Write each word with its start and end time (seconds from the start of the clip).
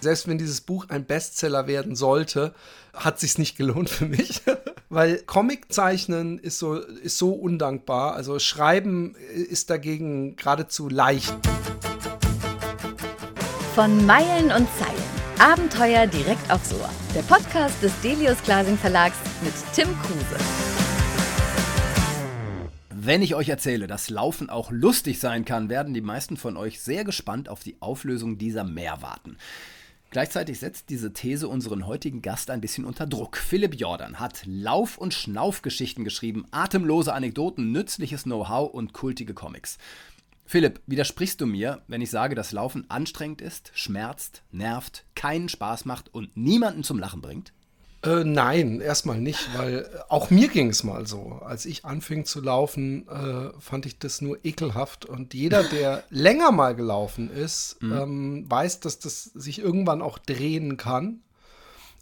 Selbst 0.00 0.28
wenn 0.28 0.38
dieses 0.38 0.60
Buch 0.60 0.86
ein 0.88 1.06
Bestseller 1.06 1.66
werden 1.66 1.96
sollte, 1.96 2.54
hat 2.94 3.18
sich's 3.18 3.36
nicht 3.36 3.56
gelohnt 3.56 3.90
für 3.90 4.06
mich, 4.06 4.42
weil 4.88 5.18
Comiczeichnen 5.18 6.38
ist 6.38 6.58
so 6.58 6.76
ist 6.76 7.18
so 7.18 7.32
undankbar. 7.32 8.14
Also 8.14 8.38
Schreiben 8.38 9.16
ist 9.16 9.70
dagegen 9.70 10.36
geradezu 10.36 10.88
leicht. 10.88 11.34
Von 13.74 14.06
Meilen 14.06 14.52
und 14.52 14.68
Zeilen. 14.78 15.08
Abenteuer 15.40 16.06
direkt 16.06 16.50
aufs 16.50 16.72
Ohr. 16.72 16.90
Der 17.14 17.22
Podcast 17.22 17.80
des 17.82 17.92
Delius 18.00 18.42
Glasing 18.42 18.76
Verlags 18.76 19.16
mit 19.42 19.52
Tim 19.74 19.88
Kruse. 20.02 20.36
Wenn 22.90 23.22
ich 23.22 23.34
euch 23.34 23.48
erzähle, 23.48 23.86
dass 23.86 24.10
Laufen 24.10 24.50
auch 24.50 24.70
lustig 24.70 25.18
sein 25.18 25.44
kann, 25.44 25.68
werden 25.68 25.94
die 25.94 26.00
meisten 26.00 26.36
von 26.36 26.56
euch 26.56 26.80
sehr 26.80 27.04
gespannt 27.04 27.48
auf 27.48 27.62
die 27.62 27.76
Auflösung 27.80 28.36
dieser 28.36 28.64
Mehr 28.64 29.00
warten. 29.00 29.38
Gleichzeitig 30.10 30.58
setzt 30.58 30.88
diese 30.88 31.12
These 31.12 31.48
unseren 31.48 31.86
heutigen 31.86 32.22
Gast 32.22 32.48
ein 32.48 32.62
bisschen 32.62 32.86
unter 32.86 33.06
Druck. 33.06 33.36
Philipp 33.36 33.78
Jordan 33.78 34.18
hat 34.18 34.42
Lauf- 34.46 34.96
und 34.96 35.12
Schnaufgeschichten 35.12 36.02
geschrieben, 36.02 36.46
atemlose 36.50 37.12
Anekdoten, 37.12 37.72
nützliches 37.72 38.22
Know-how 38.22 38.72
und 38.72 38.94
kultige 38.94 39.34
Comics. 39.34 39.76
Philipp, 40.46 40.80
widersprichst 40.86 41.42
du 41.42 41.46
mir, 41.46 41.82
wenn 41.88 42.00
ich 42.00 42.08
sage, 42.08 42.34
dass 42.34 42.52
Laufen 42.52 42.88
anstrengend 42.88 43.42
ist, 43.42 43.70
schmerzt, 43.74 44.42
nervt, 44.50 45.04
keinen 45.14 45.50
Spaß 45.50 45.84
macht 45.84 46.14
und 46.14 46.34
niemanden 46.38 46.84
zum 46.84 46.98
Lachen 46.98 47.20
bringt? 47.20 47.52
Äh, 48.02 48.22
nein, 48.22 48.80
erstmal 48.80 49.20
nicht, 49.20 49.48
weil 49.56 49.78
äh, 49.80 49.98
auch 50.08 50.30
mir 50.30 50.48
ging 50.48 50.70
es 50.70 50.84
mal 50.84 51.06
so. 51.06 51.40
Als 51.44 51.66
ich 51.66 51.84
anfing 51.84 52.24
zu 52.24 52.40
laufen, 52.40 53.08
äh, 53.08 53.50
fand 53.58 53.86
ich 53.86 53.98
das 53.98 54.20
nur 54.20 54.38
ekelhaft. 54.44 55.04
Und 55.04 55.34
jeder, 55.34 55.64
der 55.70 56.04
länger 56.10 56.52
mal 56.52 56.76
gelaufen 56.76 57.30
ist, 57.30 57.76
mhm. 57.80 57.92
ähm, 57.92 58.50
weiß, 58.50 58.80
dass 58.80 59.00
das 59.00 59.24
sich 59.24 59.58
irgendwann 59.58 60.02
auch 60.02 60.18
drehen 60.18 60.76
kann. 60.76 61.22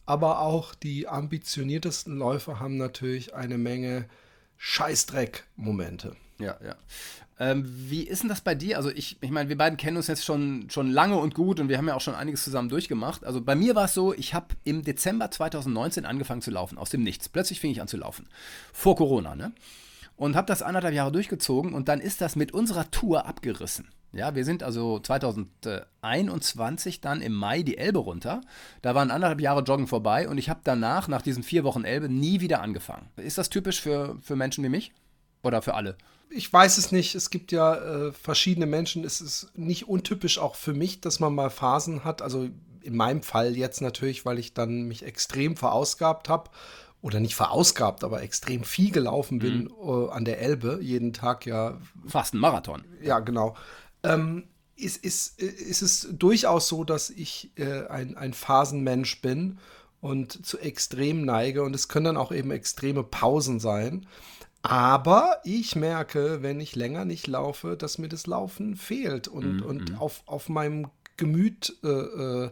Aber 0.05 0.41
auch 0.41 0.75
die 0.75 1.09
ambitioniertesten 1.09 2.16
Läufer 2.16 2.60
haben 2.60 2.77
natürlich 2.77 3.35
eine 3.35 3.59
Menge 3.59 4.07
Scheißdreck-Momente. 4.59 6.15
Ja, 6.38 6.56
ja. 6.65 6.76
Ähm, 7.38 7.65
wie 7.66 8.02
ist 8.02 8.23
denn 8.23 8.29
das 8.29 8.40
bei 8.40 8.54
dir? 8.54 8.76
Also 8.76 8.90
ich, 8.90 9.18
ich 9.20 9.30
meine, 9.30 9.48
wir 9.48 9.59
beiden 9.59 9.76
kennen 9.76 9.96
uns 9.96 10.06
jetzt 10.06 10.24
schon, 10.24 10.68
schon 10.70 10.90
lange 10.90 11.16
und 11.16 11.34
gut 11.34 11.60
und 11.60 11.68
wir 11.68 11.76
haben 11.76 11.88
ja 11.88 11.95
auch 11.95 12.01
schon 12.01 12.15
einiges 12.15 12.45
zusammen 12.45 12.68
durchgemacht. 12.68 13.24
Also 13.24 13.42
bei 13.42 13.54
mir 13.54 13.74
war 13.74 13.84
es 13.84 13.95
so, 13.95 14.15
ich 14.15 14.32
habe 14.32 14.48
im 14.64 14.82
Dezember 14.82 15.30
2019 15.30 16.07
angefangen 16.07 16.42
zu 16.42 16.51
laufen, 16.51 16.79
aus 16.79 16.90
dem 16.90 17.02
Nichts. 17.02 17.29
Plötzlich 17.29 17.60
fing 17.60 17.70
ich 17.70 17.80
an 17.80 17.88
zu 17.88 17.98
laufen. 17.98 18.26
Vor 18.73 18.96
Corona, 18.96 19.34
ne? 19.34 19.52
Und 20.16 20.34
habe 20.34 20.46
das 20.46 20.62
anderthalb 20.62 20.95
Jahre 20.95 21.12
durchgezogen 21.12 21.74
und 21.74 21.88
dann 21.88 22.01
ist 22.01 22.23
das 22.23 22.37
mit 22.37 22.52
unserer 22.52 22.90
Tour 22.90 23.26
abgerissen. 23.26 23.88
Ja, 24.12 24.34
wir 24.34 24.46
sind 24.46 24.62
also 24.62 24.98
2021 24.98 27.02
dann 27.02 27.20
im 27.20 27.34
Mai 27.34 27.62
die 27.62 27.76
Elbe 27.76 27.98
runter. 27.98 28.40
Da 28.80 28.95
waren 28.95 29.10
anderthalb 29.10 29.42
Jahre 29.42 29.60
Joggen 29.60 29.87
vorbei 29.87 30.26
und 30.26 30.38
ich 30.38 30.48
habe 30.48 30.60
danach, 30.64 31.09
nach 31.09 31.20
diesen 31.20 31.42
vier 31.42 31.64
Wochen 31.64 31.84
Elbe, 31.84 32.09
nie 32.09 32.40
wieder 32.40 32.62
angefangen. 32.62 33.10
Ist 33.16 33.37
das 33.37 33.51
typisch 33.51 33.79
für, 33.79 34.16
für 34.23 34.37
Menschen 34.37 34.64
wie 34.64 34.70
mich? 34.70 34.92
Oder 35.47 35.63
für 35.63 35.75
alle? 35.75 35.97
ich 36.30 36.52
weiß 36.52 36.79
es 36.79 36.93
nicht. 36.93 37.15
Es 37.15 37.30
gibt 37.30 37.52
ja 37.52 37.75
äh, 37.75 38.13
verschiedene 38.13 38.66
Menschen. 38.66 39.05
Es 39.05 39.21
ist 39.21 39.51
nicht 39.57 39.88
untypisch 39.88 40.38
auch 40.38 40.57
für 40.57 40.75
mich, 40.75 41.01
dass 41.01 41.21
man 41.21 41.35
mal 41.35 41.51
Phasen 41.51 42.05
hat. 42.05 42.23
Also 42.23 42.49
in 42.83 42.97
meinem 42.97 43.23
Fall 43.23 43.57
jetzt 43.57 43.80
natürlich, 43.80 44.25
weil 44.25 44.38
ich 44.38 44.55
dann 44.55 44.83
mich 44.83 45.05
extrem 45.05 45.57
verausgabt 45.57 46.29
habe. 46.29 46.51
Oder 47.03 47.21
nicht 47.21 47.37
verausgabt, 47.37 48.03
aber 48.03 48.23
extrem 48.23 48.65
viel 48.65 48.91
gelaufen 48.91 49.38
bin 49.38 49.65
mhm. 49.65 49.71
äh, 49.80 50.11
an 50.11 50.25
der 50.25 50.41
Elbe. 50.41 50.80
Jeden 50.83 51.13
Tag 51.13 51.47
ja. 51.47 51.79
Fast 52.07 52.35
ein 52.35 52.38
Marathon. 52.38 52.85
Ja, 53.03 53.21
genau. 53.21 53.57
Ähm, 54.03 54.45
ist, 54.77 55.05
ist, 55.05 55.41
ist 55.41 55.83
es 55.83 56.09
durchaus 56.10 56.69
so, 56.69 56.85
dass 56.85 57.10
ich 57.10 57.53
äh, 57.57 57.87
ein, 57.87 58.16
ein 58.16 58.35
Phasenmensch 58.35 59.21
bin 59.23 59.59
und 60.01 60.45
zu 60.45 60.59
extrem 60.59 61.25
neige. 61.25 61.63
Und 61.63 61.75
es 61.75 61.88
können 61.88 62.07
dann 62.07 62.16
auch 62.16 62.33
eben 62.33 62.51
extreme 62.51 63.05
Pausen 63.05 63.60
sein. 63.60 64.06
Aber 64.69 65.41
ich 65.44 65.77
merke, 65.77 66.43
wenn 66.43 66.60
ich 66.60 66.75
länger 66.75 67.04
nicht 67.04 67.27
laufe, 67.27 67.77
dass 67.77 67.99
mir 67.99 68.09
das 68.09 68.27
Laufen 68.27 68.77
fehlt 68.77 69.28
und, 69.28 69.59
mm, 69.59 69.62
und 69.62 69.91
mhm. 69.91 69.97
auf, 69.99 70.22
auf 70.27 70.49
meinem 70.49 70.88
Gemüt 71.16 71.77
äh, 71.82 71.88
äh, 71.88 72.50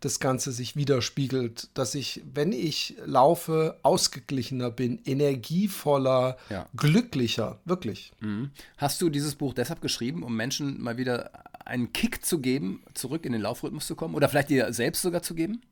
das 0.00 0.20
Ganze 0.20 0.52
sich 0.52 0.76
widerspiegelt, 0.76 1.70
dass 1.74 1.94
ich, 1.94 2.22
wenn 2.32 2.52
ich 2.52 2.94
laufe, 3.06 3.78
ausgeglichener 3.82 4.70
bin, 4.70 5.00
energievoller, 5.06 6.36
ja. 6.50 6.68
glücklicher, 6.76 7.58
wirklich. 7.64 8.12
Mhm. 8.20 8.50
Hast 8.76 9.00
du 9.00 9.08
dieses 9.08 9.34
Buch 9.34 9.54
deshalb 9.54 9.80
geschrieben, 9.80 10.22
um 10.22 10.36
Menschen 10.36 10.82
mal 10.82 10.98
wieder 10.98 11.30
einen 11.64 11.94
Kick 11.94 12.24
zu 12.24 12.40
geben, 12.40 12.82
zurück 12.92 13.24
in 13.24 13.32
den 13.32 13.40
Laufrhythmus 13.40 13.86
zu 13.86 13.96
kommen 13.96 14.14
oder 14.14 14.28
vielleicht 14.28 14.50
dir 14.50 14.72
selbst 14.74 15.00
sogar 15.00 15.22
zu 15.22 15.34
geben? 15.34 15.62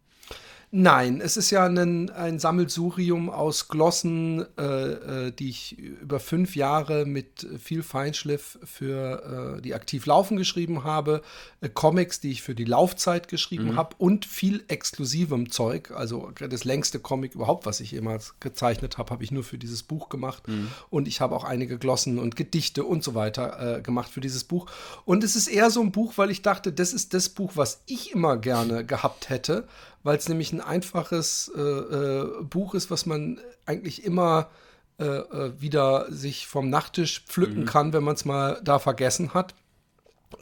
Nein, 0.74 1.20
es 1.20 1.36
ist 1.36 1.50
ja 1.50 1.66
ein, 1.66 2.08
ein 2.08 2.38
Sammelsurium 2.38 3.28
aus 3.28 3.68
Glossen, 3.68 4.46
äh, 4.56 5.26
äh, 5.26 5.30
die 5.30 5.50
ich 5.50 5.76
über 5.76 6.18
fünf 6.18 6.56
Jahre 6.56 7.04
mit 7.04 7.46
viel 7.58 7.82
Feinschliff 7.82 8.58
für 8.64 9.58
äh, 9.58 9.60
die 9.60 9.74
aktiv 9.74 10.06
Laufen 10.06 10.38
geschrieben 10.38 10.82
habe, 10.82 11.20
äh, 11.60 11.68
Comics, 11.68 12.20
die 12.20 12.30
ich 12.30 12.40
für 12.40 12.54
die 12.54 12.64
Laufzeit 12.64 13.28
geschrieben 13.28 13.72
mhm. 13.72 13.76
habe 13.76 13.96
und 13.98 14.24
viel 14.24 14.64
exklusivem 14.68 15.50
Zeug. 15.50 15.90
Also 15.90 16.30
das 16.30 16.64
längste 16.64 17.00
Comic 17.00 17.34
überhaupt, 17.34 17.66
was 17.66 17.80
ich 17.80 17.90
jemals 17.90 18.40
gezeichnet 18.40 18.96
habe, 18.96 19.10
habe 19.10 19.24
ich 19.24 19.30
nur 19.30 19.44
für 19.44 19.58
dieses 19.58 19.82
Buch 19.82 20.08
gemacht. 20.08 20.48
Mhm. 20.48 20.68
Und 20.88 21.06
ich 21.06 21.20
habe 21.20 21.36
auch 21.36 21.44
einige 21.44 21.76
Glossen 21.76 22.18
und 22.18 22.34
Gedichte 22.34 22.84
und 22.84 23.04
so 23.04 23.14
weiter 23.14 23.76
äh, 23.76 23.82
gemacht 23.82 24.10
für 24.10 24.22
dieses 24.22 24.44
Buch. 24.44 24.70
Und 25.04 25.22
es 25.22 25.36
ist 25.36 25.48
eher 25.48 25.70
so 25.70 25.82
ein 25.82 25.92
Buch, 25.92 26.14
weil 26.16 26.30
ich 26.30 26.40
dachte, 26.40 26.72
das 26.72 26.94
ist 26.94 27.12
das 27.12 27.28
Buch, 27.28 27.52
was 27.56 27.82
ich 27.84 28.14
immer 28.14 28.38
gerne 28.38 28.86
gehabt 28.86 29.28
hätte 29.28 29.68
weil 30.02 30.16
es 30.16 30.28
nämlich 30.28 30.52
ein 30.52 30.60
einfaches 30.60 31.50
äh, 31.56 31.60
äh, 31.60 32.42
Buch 32.42 32.74
ist, 32.74 32.90
was 32.90 33.06
man 33.06 33.40
eigentlich 33.66 34.04
immer 34.04 34.50
äh, 34.98 35.04
äh 35.04 35.60
wieder 35.60 36.10
sich 36.10 36.46
vom 36.46 36.70
Nachttisch 36.70 37.24
pflücken 37.26 37.60
mhm. 37.60 37.66
kann, 37.66 37.92
wenn 37.92 38.04
man 38.04 38.14
es 38.14 38.24
mal 38.24 38.60
da 38.64 38.78
vergessen 38.78 39.34
hat. 39.34 39.54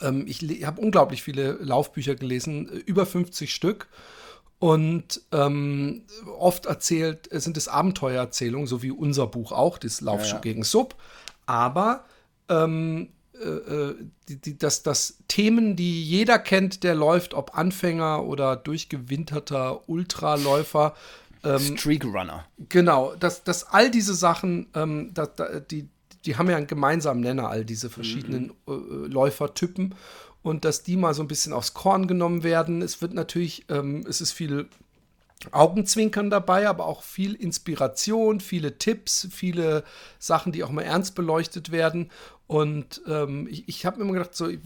Ähm, 0.00 0.25
ich 0.26 0.43
habe 0.65 0.81
unglaublich 0.81 1.22
viele 1.22 1.53
Laufbücher 1.53 2.15
gelesen, 2.15 2.66
über 2.66 3.06
50 3.06 3.54
Stück. 3.54 3.88
Und 4.59 5.22
ähm, 5.32 6.03
oft 6.38 6.66
erzählt, 6.66 7.31
sind 7.32 7.56
es 7.56 7.66
Abenteuererzählungen, 7.66 8.66
so 8.66 8.82
wie 8.82 8.91
unser 8.91 9.27
Buch 9.27 9.53
auch, 9.53 9.78
das 9.78 10.03
Laufschuh 10.03 10.28
ja, 10.28 10.34
ja. 10.34 10.41
gegen 10.41 10.65
Sub. 10.65 10.97
Aber 11.47 12.04
ähm, 12.50 13.09
äh, 13.41 13.49
äh, 13.49 13.95
die, 14.28 14.37
die, 14.37 14.59
dass, 14.59 14.83
dass 14.83 15.19
Themen, 15.28 15.77
die 15.77 16.05
jeder 16.05 16.39
kennt, 16.39 16.83
der 16.84 16.95
läuft, 16.95 17.34
ob 17.34 17.56
Anfänger 17.56 18.25
oder 18.25 18.56
durchgewinterter 18.56 19.89
Ultraläufer. 19.89 20.95
Ähm, 21.43 21.77
Streak 21.78 22.05
Runner. 22.05 22.45
Genau, 22.69 23.15
dass, 23.17 23.45
dass 23.45 23.65
all 23.65 23.91
diese 23.91 24.15
Sachen, 24.15 24.69
ähm, 24.75 25.11
da, 25.15 25.27
da, 25.27 25.61
die, 25.61 25.89
die 26.25 26.37
haben 26.37 26.51
ja 26.51 26.56
einen 26.56 26.67
gemeinsamen 26.67 27.21
Nenner, 27.21 27.49
all 27.49 27.65
diese 27.65 27.91
verschiedenen 27.91 28.53
mhm. 28.67 29.05
äh, 29.06 29.09
Läufertypen. 29.09 29.95
Und 30.43 30.65
dass 30.65 30.83
die 30.83 30.97
mal 30.97 31.12
so 31.12 31.22
ein 31.22 31.28
bisschen 31.28 31.53
aufs 31.53 31.75
Korn 31.75 32.07
genommen 32.07 32.43
werden. 32.43 32.81
Es 32.81 33.03
wird 33.03 33.12
natürlich, 33.12 33.67
ähm, 33.69 34.05
es 34.09 34.22
ist 34.22 34.33
viel 34.33 34.69
Augenzwinkern 35.53 36.31
dabei, 36.31 36.69
aber 36.69 36.87
auch 36.87 37.03
viel 37.03 37.34
Inspiration, 37.34 38.41
viele 38.41 38.78
Tipps, 38.78 39.28
viele 39.31 39.84
Sachen, 40.19 40.53
die 40.53 40.62
auch 40.65 40.71
mal 40.71 40.83
ernst 40.83 41.15
beleuchtet 41.15 41.73
werden. 41.73 42.11
Und 42.47 43.01
ähm, 43.06 43.47
ich, 43.51 43.69
ich 43.69 43.87
habe 43.87 43.99
mir 43.99 44.05
immer 44.05 44.15
gedacht, 44.15 44.34
so, 44.34 44.49
ich, 44.49 44.59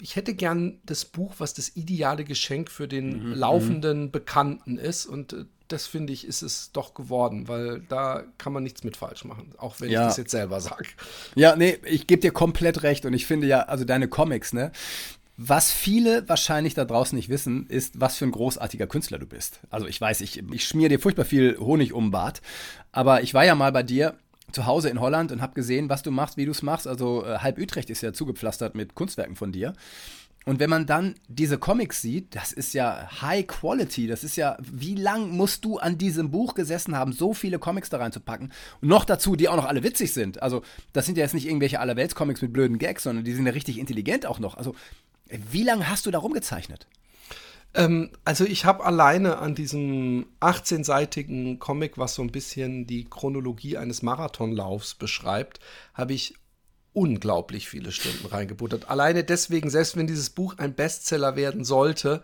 ich, 0.00 0.14
hätte 0.14 0.34
gern 0.34 0.78
das 0.84 1.06
Buch, 1.06 1.34
was 1.38 1.54
das 1.54 1.74
ideale 1.74 2.24
Geschenk 2.24 2.70
für 2.70 2.86
den 2.86 3.30
mhm, 3.30 3.32
laufenden 3.32 4.02
mhm. 4.02 4.10
Bekannten 4.10 4.76
ist. 4.76 5.06
Und 5.06 5.32
äh, 5.32 5.44
das 5.66 5.86
finde 5.86 6.12
ich, 6.12 6.26
ist 6.26 6.42
es 6.42 6.72
doch 6.72 6.94
geworden, 6.94 7.48
weil 7.48 7.80
da 7.88 8.24
kann 8.38 8.52
man 8.52 8.62
nichts 8.62 8.84
mit 8.84 8.96
falsch 8.96 9.24
machen, 9.24 9.52
auch 9.56 9.80
wenn 9.80 9.90
ja. 9.90 10.02
ich 10.02 10.08
das 10.08 10.16
jetzt 10.18 10.32
selber 10.32 10.60
sage. 10.60 10.88
Ja, 11.34 11.56
nee, 11.56 11.78
ich 11.84 12.06
gebe 12.06 12.20
dir 12.20 12.32
komplett 12.32 12.82
recht 12.82 13.06
und 13.06 13.14
ich 13.14 13.26
finde 13.26 13.46
ja, 13.46 13.60
also 13.60 13.84
deine 13.84 14.08
Comics, 14.08 14.52
ne, 14.52 14.72
was 15.42 15.72
viele 15.72 16.28
wahrscheinlich 16.28 16.74
da 16.74 16.84
draußen 16.84 17.16
nicht 17.16 17.30
wissen, 17.30 17.66
ist, 17.66 17.98
was 17.98 18.18
für 18.18 18.26
ein 18.26 18.30
großartiger 18.30 18.86
Künstler 18.86 19.18
du 19.18 19.24
bist. 19.24 19.60
Also 19.70 19.86
ich 19.86 19.98
weiß, 19.98 20.20
ich, 20.20 20.42
ich 20.52 20.64
schmier 20.66 20.90
dir 20.90 21.00
furchtbar 21.00 21.24
viel 21.24 21.56
Honig 21.58 21.94
um 21.94 22.06
den 22.06 22.10
Bart, 22.10 22.42
aber 22.92 23.22
ich 23.22 23.32
war 23.32 23.42
ja 23.42 23.54
mal 23.54 23.72
bei 23.72 23.82
dir 23.82 24.16
zu 24.52 24.66
Hause 24.66 24.90
in 24.90 25.00
Holland 25.00 25.32
und 25.32 25.40
habe 25.40 25.54
gesehen, 25.54 25.88
was 25.88 26.02
du 26.02 26.10
machst, 26.10 26.36
wie 26.36 26.44
du 26.44 26.50
es 26.50 26.60
machst. 26.60 26.86
Also 26.86 27.24
äh, 27.24 27.38
halb 27.38 27.56
Utrecht 27.56 27.88
ist 27.88 28.02
ja 28.02 28.12
zugepflastert 28.12 28.74
mit 28.74 28.94
Kunstwerken 28.94 29.34
von 29.34 29.50
dir. 29.50 29.72
Und 30.44 30.58
wenn 30.58 30.68
man 30.68 30.84
dann 30.84 31.14
diese 31.28 31.56
Comics 31.56 32.02
sieht, 32.02 32.34
das 32.34 32.52
ist 32.52 32.74
ja 32.74 33.08
High 33.22 33.46
Quality. 33.46 34.08
Das 34.08 34.24
ist 34.24 34.36
ja, 34.36 34.58
wie 34.60 34.94
lang 34.94 35.30
musst 35.30 35.64
du 35.64 35.78
an 35.78 35.96
diesem 35.96 36.30
Buch 36.30 36.54
gesessen 36.54 36.96
haben, 36.96 37.12
so 37.12 37.32
viele 37.32 37.58
Comics 37.58 37.88
da 37.88 37.98
reinzupacken? 37.98 38.52
Und 38.82 38.88
noch 38.88 39.04
dazu, 39.06 39.36
die 39.36 39.48
auch 39.48 39.56
noch 39.56 39.66
alle 39.66 39.82
witzig 39.82 40.12
sind. 40.12 40.42
Also, 40.42 40.62
das 40.92 41.06
sind 41.06 41.16
ja 41.16 41.24
jetzt 41.24 41.34
nicht 41.34 41.46
irgendwelche 41.46 41.80
Allerwelts-Comics 41.80 42.42
mit 42.42 42.52
blöden 42.52 42.78
Gags, 42.78 43.02
sondern 43.02 43.24
die 43.24 43.32
sind 43.32 43.46
ja 43.46 43.52
richtig 43.52 43.78
intelligent 43.78 44.26
auch 44.26 44.38
noch. 44.38 44.56
Also, 44.56 44.74
wie 45.50 45.62
lange 45.62 45.88
hast 45.88 46.06
du 46.06 46.10
da 46.10 46.18
rumgezeichnet? 46.18 46.86
Ähm, 47.74 48.10
also 48.24 48.44
ich 48.44 48.64
habe 48.64 48.84
alleine 48.84 49.38
an 49.38 49.54
diesem 49.54 50.26
18-seitigen 50.40 51.58
Comic, 51.58 51.98
was 51.98 52.14
so 52.14 52.22
ein 52.22 52.32
bisschen 52.32 52.86
die 52.86 53.04
Chronologie 53.04 53.76
eines 53.76 54.02
Marathonlaufs 54.02 54.94
beschreibt, 54.94 55.60
habe 55.94 56.12
ich 56.12 56.34
unglaublich 56.92 57.68
viele 57.68 57.92
Stunden 57.92 58.26
reingebuttert. 58.26 58.90
Alleine 58.90 59.22
deswegen, 59.22 59.70
selbst 59.70 59.96
wenn 59.96 60.08
dieses 60.08 60.30
Buch 60.30 60.54
ein 60.58 60.74
Bestseller 60.74 61.36
werden 61.36 61.64
sollte, 61.64 62.22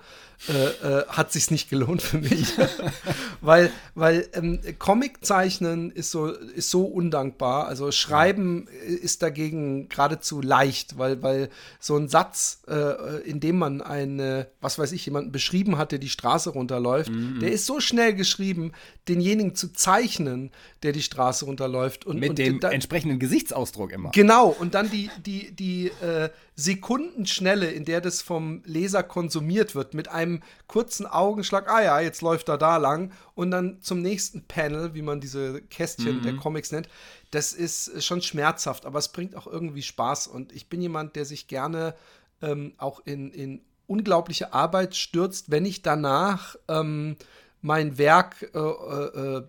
äh, 0.49 0.99
äh, 1.01 1.07
hat 1.09 1.33
sich's 1.33 1.51
nicht 1.51 1.71
gelohnt 1.71 2.03
für 2.03 2.19
mich, 2.19 2.53
weil 3.41 3.71
weil 3.95 4.29
ähm, 4.35 4.61
Comic 4.79 5.25
zeichnen 5.25 5.91
ist 5.91 6.11
so 6.11 6.27
ist 6.27 6.69
so 6.69 6.85
undankbar. 6.85 7.69
Also 7.69 7.91
Schreiben 7.91 8.69
ist 8.87 9.23
dagegen 9.23 9.89
geradezu 9.89 10.43
leicht, 10.43 10.99
weil 10.99 11.23
weil 11.23 11.49
so 11.81 11.97
ein 11.97 12.09
Satz, 12.09 12.63
äh, 12.69 13.23
in 13.23 13.41
dem 13.41 13.59
man 13.59 13.81
eine 13.81 14.49
was 14.61 14.79
weiß 14.79 14.93
ich 14.93 15.07
jemanden 15.07 15.33
beschrieben 15.33 15.79
hat, 15.79 15.91
der 15.91 15.99
die 15.99 16.11
Straße 16.11 16.51
runterläuft, 16.51 17.11
mhm. 17.11 17.41
der 17.41 17.53
ist 17.53 17.65
so 17.65 17.81
schnell 17.81 18.13
geschrieben, 18.15 18.73
denjenigen 19.09 19.55
zu 19.55 19.73
zeichnen, 19.73 20.51
der 20.83 20.93
die 20.93 21.03
Straße 21.03 21.47
runterläuft 21.47 22.05
und 22.05 22.19
mit 22.19 22.31
und 22.31 22.39
dem 22.39 22.61
da, 22.61 22.71
entsprechenden 22.71 23.19
Gesichtsausdruck 23.19 23.91
immer. 23.91 24.11
Genau 24.11 24.56
und 24.59 24.75
dann 24.75 24.91
die 24.91 25.11
die 25.19 25.53
die 25.53 25.89
äh, 25.89 26.31
Sekundenschnelle, 26.55 27.71
in 27.71 27.85
der 27.85 28.01
das 28.01 28.23
vom 28.23 28.63
Leser 28.65 29.03
konsumiert 29.03 29.75
wird, 29.75 29.95
mit 29.95 30.09
einem 30.09 30.43
kurzen 30.67 31.07
Augenschlag, 31.07 31.71
ah 31.71 31.83
ja, 31.83 32.01
jetzt 32.01 32.23
läuft 32.23 32.49
er 32.49 32.59
da 32.59 32.77
lang 32.77 33.13
und 33.35 33.51
dann 33.51 33.81
zum 33.81 34.03
nächsten 34.03 34.43
Panel, 34.45 34.95
wie 34.95 35.03
man 35.03 35.21
diese 35.21 35.63
Kästchen 35.63 36.19
mhm. 36.19 36.23
der 36.23 36.37
Comics 36.37 36.73
nennt, 36.73 36.89
das 37.31 37.53
ist 37.53 38.03
schon 38.03 38.23
schmerzhaft, 38.23 38.87
aber 38.87 38.99
es 38.99 39.09
bringt 39.09 39.37
auch 39.37 39.47
irgendwie 39.47 39.83
Spaß 39.83 40.27
und 40.27 40.53
ich 40.53 40.69
bin 40.69 40.81
jemand, 40.81 41.17
der 41.17 41.25
sich 41.25 41.49
gerne 41.49 41.95
ähm, 42.43 42.75
auch 42.79 43.01
in, 43.05 43.31
in 43.31 43.63
unglaubliche 43.87 44.53
Arbeit 44.53 44.97
stürzt, 44.97 45.51
wenn 45.51 45.65
ich 45.65 45.83
danach 45.83 46.57
ähm, 46.69 47.17
mein 47.63 47.99
Werk 47.99 48.51
äh, 48.55 48.59
äh, 48.59 49.43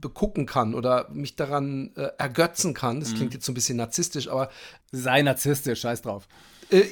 begucken 0.00 0.46
kann 0.46 0.74
oder 0.74 1.08
mich 1.10 1.36
daran 1.36 1.92
äh, 1.96 2.08
ergötzen 2.18 2.74
kann. 2.74 3.00
Das 3.00 3.10
mhm. 3.10 3.16
klingt 3.16 3.34
jetzt 3.34 3.46
so 3.46 3.52
ein 3.52 3.54
bisschen 3.54 3.76
narzisstisch, 3.76 4.28
aber. 4.28 4.50
Sei 4.92 5.22
narzisstisch, 5.22 5.80
scheiß 5.80 6.02
drauf. 6.02 6.28
Äh, 6.70 6.82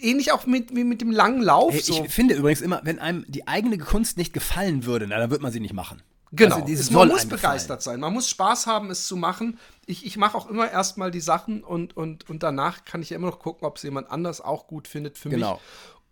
ähnlich 0.00 0.32
auch 0.32 0.46
mit, 0.46 0.74
wie 0.74 0.84
mit 0.84 1.00
dem 1.00 1.10
langen 1.10 1.42
Lauf. 1.42 1.72
Hey, 1.72 1.80
so. 1.80 2.04
Ich 2.04 2.12
finde 2.12 2.34
übrigens 2.34 2.60
immer, 2.60 2.80
wenn 2.84 2.98
einem 2.98 3.24
die 3.28 3.48
eigene 3.48 3.78
Kunst 3.78 4.18
nicht 4.18 4.32
gefallen 4.32 4.84
würde, 4.84 5.06
na, 5.06 5.18
dann 5.18 5.30
wird 5.30 5.40
man 5.40 5.52
sie 5.52 5.60
nicht 5.60 5.74
machen. 5.74 6.02
Genau, 6.36 6.56
also, 6.56 6.72
es, 6.72 6.90
man 6.90 7.08
muss 7.08 7.26
begeistert 7.26 7.82
sein. 7.82 8.00
Man 8.00 8.12
muss 8.12 8.28
Spaß 8.28 8.66
haben, 8.66 8.90
es 8.90 9.06
zu 9.06 9.16
machen. 9.16 9.58
Ich, 9.86 10.04
ich 10.04 10.16
mache 10.16 10.36
auch 10.36 10.48
immer 10.48 10.70
erstmal 10.70 11.10
die 11.10 11.20
Sachen 11.20 11.62
und, 11.62 11.96
und, 11.96 12.28
und 12.28 12.42
danach 12.42 12.84
kann 12.84 13.02
ich 13.02 13.10
ja 13.10 13.16
immer 13.16 13.28
noch 13.28 13.38
gucken, 13.38 13.66
ob 13.66 13.76
es 13.76 13.84
jemand 13.84 14.10
anders 14.10 14.40
auch 14.40 14.66
gut 14.66 14.88
findet 14.88 15.16
für 15.16 15.28
genau. 15.28 15.54
mich. 15.54 15.62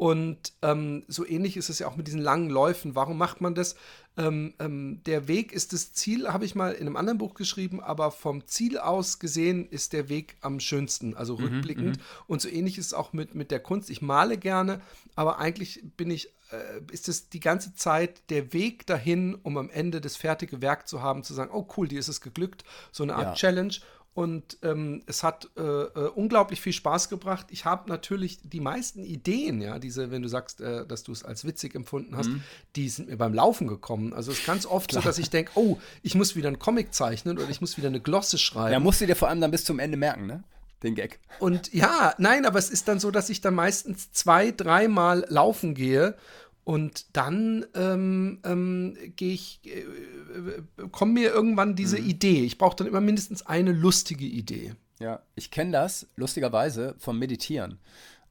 Und 0.02 0.54
ähm, 0.62 1.04
so 1.06 1.24
ähnlich 1.24 1.56
ist 1.56 1.70
es 1.70 1.78
ja 1.78 1.86
auch 1.86 1.94
mit 1.94 2.08
diesen 2.08 2.20
langen 2.20 2.50
Läufen. 2.50 2.96
Warum 2.96 3.16
macht 3.16 3.40
man 3.40 3.54
das? 3.54 3.76
Ähm, 4.16 4.52
ähm, 4.58 5.00
der 5.06 5.28
Weg 5.28 5.52
ist 5.52 5.72
das 5.72 5.92
Ziel, 5.92 6.26
habe 6.26 6.44
ich 6.44 6.56
mal 6.56 6.72
in 6.72 6.88
einem 6.88 6.96
anderen 6.96 7.18
Buch 7.18 7.34
geschrieben, 7.34 7.80
aber 7.80 8.10
vom 8.10 8.44
Ziel 8.48 8.78
aus 8.78 9.20
gesehen 9.20 9.64
ist 9.68 9.92
der 9.92 10.08
Weg 10.08 10.34
am 10.40 10.58
schönsten, 10.58 11.14
also 11.14 11.38
mhm, 11.38 11.44
rückblickend. 11.44 11.98
Mhm, 11.98 12.02
und 12.26 12.42
so 12.42 12.48
ähnlich 12.48 12.78
ist 12.78 12.86
es 12.86 12.94
auch 12.94 13.12
mit, 13.12 13.36
mit 13.36 13.52
der 13.52 13.60
Kunst. 13.60 13.90
Ich 13.90 14.02
male 14.02 14.38
gerne, 14.38 14.80
aber 15.14 15.38
eigentlich 15.38 15.84
bin 15.96 16.10
ich, 16.10 16.30
äh, 16.50 16.80
ist 16.90 17.08
es 17.08 17.28
die 17.28 17.38
ganze 17.38 17.76
Zeit 17.76 18.28
der 18.28 18.52
Weg 18.52 18.88
dahin, 18.88 19.36
um 19.36 19.56
am 19.56 19.70
Ende 19.70 20.00
das 20.00 20.16
fertige 20.16 20.60
Werk 20.60 20.88
zu 20.88 21.00
haben, 21.00 21.22
zu 21.22 21.32
sagen, 21.32 21.52
oh 21.54 21.68
cool, 21.76 21.86
dir 21.86 22.00
ist 22.00 22.08
es 22.08 22.20
geglückt, 22.20 22.64
so 22.90 23.04
eine 23.04 23.14
Art 23.14 23.24
ja. 23.26 23.34
Challenge. 23.34 23.74
Und 24.14 24.58
ähm, 24.62 25.02
es 25.06 25.22
hat 25.22 25.48
äh, 25.56 25.62
äh, 25.62 26.08
unglaublich 26.14 26.60
viel 26.60 26.74
Spaß 26.74 27.08
gebracht. 27.08 27.46
Ich 27.48 27.64
habe 27.64 27.88
natürlich 27.88 28.40
die 28.42 28.60
meisten 28.60 29.04
Ideen, 29.04 29.62
ja, 29.62 29.78
diese, 29.78 30.10
wenn 30.10 30.20
du 30.20 30.28
sagst, 30.28 30.60
äh, 30.60 30.86
dass 30.86 31.02
du 31.02 31.12
es 31.12 31.24
als 31.24 31.46
witzig 31.46 31.74
empfunden 31.74 32.14
hast, 32.16 32.28
mhm. 32.28 32.42
die 32.76 32.90
sind 32.90 33.08
mir 33.08 33.16
beim 33.16 33.32
Laufen 33.32 33.68
gekommen. 33.68 34.12
Also 34.12 34.30
es 34.30 34.40
ist 34.40 34.46
ganz 34.46 34.66
oft 34.66 34.90
Klar. 34.90 35.02
so, 35.02 35.08
dass 35.08 35.18
ich 35.18 35.30
denke, 35.30 35.52
oh, 35.54 35.78
ich 36.02 36.14
muss 36.14 36.36
wieder 36.36 36.48
einen 36.48 36.58
Comic 36.58 36.92
zeichnen 36.92 37.38
oder 37.38 37.48
ich 37.48 37.62
muss 37.62 37.78
wieder 37.78 37.88
eine 37.88 38.00
Glosse 38.00 38.36
schreiben. 38.36 38.72
Ja, 38.72 38.80
musst 38.80 39.00
du 39.00 39.06
dir 39.06 39.16
vor 39.16 39.28
allem 39.28 39.40
dann 39.40 39.50
bis 39.50 39.64
zum 39.64 39.78
Ende 39.78 39.96
merken, 39.96 40.26
ne? 40.26 40.44
Den 40.82 40.94
Gag. 40.94 41.20
Und 41.38 41.72
ja, 41.72 42.12
nein, 42.18 42.44
aber 42.44 42.58
es 42.58 42.68
ist 42.68 42.88
dann 42.88 42.98
so, 42.98 43.12
dass 43.12 43.30
ich 43.30 43.40
dann 43.40 43.54
meistens 43.54 44.10
zwei, 44.12 44.50
dreimal 44.50 45.24
laufen 45.28 45.74
gehe 45.74 46.16
und 46.64 47.16
dann 47.16 47.66
ähm, 47.74 48.40
ähm, 48.44 48.96
gehe 49.16 49.32
ich, 49.32 49.60
äh, 49.64 49.80
äh, 49.80 50.88
kommt 50.90 51.14
mir 51.14 51.32
irgendwann 51.32 51.74
diese 51.74 52.00
mhm. 52.00 52.08
Idee. 52.08 52.44
Ich 52.44 52.58
brauche 52.58 52.76
dann 52.76 52.86
immer 52.86 53.00
mindestens 53.00 53.44
eine 53.44 53.72
lustige 53.72 54.24
Idee. 54.24 54.74
Ja, 55.00 55.22
ich 55.34 55.50
kenne 55.50 55.72
das 55.72 56.06
lustigerweise 56.14 56.94
vom 56.98 57.18
Meditieren. 57.18 57.78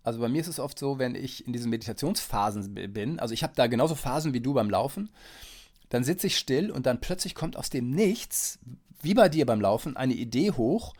Also 0.03 0.19
bei 0.19 0.29
mir 0.29 0.41
ist 0.41 0.47
es 0.47 0.59
oft 0.59 0.79
so, 0.79 0.97
wenn 0.97 1.15
ich 1.15 1.45
in 1.45 1.53
diesen 1.53 1.69
Meditationsphasen 1.69 2.73
bin, 2.73 3.19
also 3.19 3.33
ich 3.33 3.43
habe 3.43 3.53
da 3.55 3.67
genauso 3.67 3.95
Phasen 3.95 4.33
wie 4.33 4.39
du 4.39 4.53
beim 4.53 4.69
Laufen, 4.69 5.09
dann 5.89 6.03
sitze 6.03 6.27
ich 6.27 6.37
still 6.37 6.71
und 6.71 6.85
dann 6.85 7.01
plötzlich 7.01 7.35
kommt 7.35 7.57
aus 7.57 7.69
dem 7.69 7.91
Nichts, 7.91 8.59
wie 9.01 9.13
bei 9.13 9.27
dir 9.29 9.45
beim 9.45 9.61
Laufen, 9.61 9.97
eine 9.97 10.13
Idee 10.13 10.51
hoch, 10.51 10.93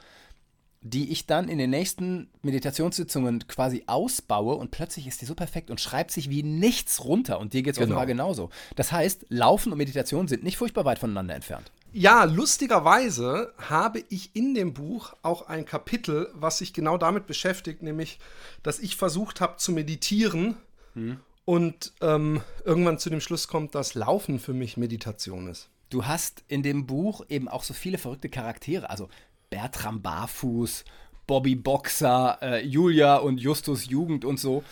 die 0.81 1.11
ich 1.11 1.27
dann 1.27 1.47
in 1.47 1.59
den 1.59 1.69
nächsten 1.69 2.29
Meditationssitzungen 2.41 3.47
quasi 3.47 3.83
ausbaue 3.85 4.55
und 4.55 4.71
plötzlich 4.71 5.05
ist 5.05 5.21
die 5.21 5.25
so 5.25 5.35
perfekt 5.35 5.69
und 5.69 5.79
schreibt 5.79 6.09
sich 6.09 6.31
wie 6.31 6.41
nichts 6.41 7.05
runter 7.05 7.39
und 7.39 7.53
dir 7.53 7.61
geht 7.61 7.73
es 7.73 7.77
genau. 7.77 7.91
offenbar 7.91 8.07
genauso. 8.07 8.49
Das 8.75 8.91
heißt, 8.91 9.27
Laufen 9.29 9.71
und 9.71 9.77
Meditation 9.77 10.27
sind 10.27 10.43
nicht 10.43 10.57
furchtbar 10.57 10.83
weit 10.83 10.97
voneinander 10.97 11.35
entfernt. 11.35 11.71
Ja, 11.93 12.23
lustigerweise 12.23 13.53
habe 13.57 14.03
ich 14.09 14.35
in 14.35 14.55
dem 14.55 14.73
Buch 14.73 15.13
auch 15.21 15.47
ein 15.47 15.65
Kapitel, 15.65 16.29
was 16.33 16.57
sich 16.57 16.73
genau 16.73 16.97
damit 16.97 17.27
beschäftigt, 17.27 17.83
nämlich, 17.83 18.17
dass 18.63 18.79
ich 18.79 18.95
versucht 18.95 19.39
habe 19.39 19.57
zu 19.57 19.73
meditieren 19.73 20.57
hm. 20.93 21.19
und 21.45 21.93
ähm, 22.01 22.41
irgendwann 22.65 22.97
zu 22.97 23.11
dem 23.11 23.21
Schluss 23.21 23.47
kommt, 23.47 23.75
dass 23.75 23.93
Laufen 23.93 24.39
für 24.39 24.53
mich 24.53 24.77
Meditation 24.77 25.47
ist. 25.47 25.69
Du 25.91 26.05
hast 26.05 26.43
in 26.47 26.63
dem 26.63 26.87
Buch 26.87 27.25
eben 27.27 27.49
auch 27.49 27.63
so 27.63 27.73
viele 27.73 27.97
verrückte 27.97 28.29
Charaktere. 28.29 28.89
Also 28.89 29.09
Bertram 29.51 30.01
Barfuß, 30.01 30.83
Bobby 31.27 31.56
Boxer, 31.56 32.39
äh, 32.42 32.65
Julia 32.65 33.18
und 33.18 33.39
Justus 33.39 33.88
Jugend 33.88 34.25
und 34.25 34.39
so. 34.39 34.63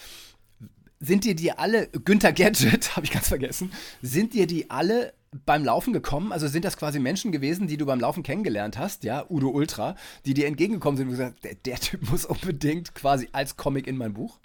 Sind 1.00 1.24
dir 1.24 1.36
die 1.36 1.52
alle, 1.52 1.88
Günther 1.88 2.34
Gadget, 2.34 2.94
habe 2.96 3.06
ich 3.06 3.12
ganz 3.12 3.28
vergessen, 3.28 3.72
sind 4.02 4.34
dir 4.34 4.48
die 4.48 4.72
alle 4.72 5.14
beim 5.46 5.64
Laufen 5.64 5.94
gekommen? 5.94 6.31
Also 6.31 6.48
sind 6.48 6.66
das 6.66 6.76
quasi 6.76 7.00
Menschen 7.00 7.31
gewesen, 7.31 7.68
die 7.68 7.78
du 7.78 7.86
beim 7.86 8.00
Laufen 8.00 8.24
kennengelernt 8.24 8.78
hast, 8.78 9.04
ja, 9.04 9.26
Udo 9.30 9.50
Ultra, 9.50 9.96
die 10.26 10.34
dir 10.34 10.48
entgegengekommen 10.48 10.98
sind 10.98 11.08
und 11.08 11.12
gesagt, 11.12 11.44
der, 11.44 11.56
der 11.56 11.80
Typ 11.80 12.10
muss 12.10 12.26
unbedingt 12.26 12.96
quasi 12.96 13.30
als 13.31 13.56
Comic 13.56 13.86
in 13.86 13.98
mein 13.98 14.14
Buch? 14.14 14.40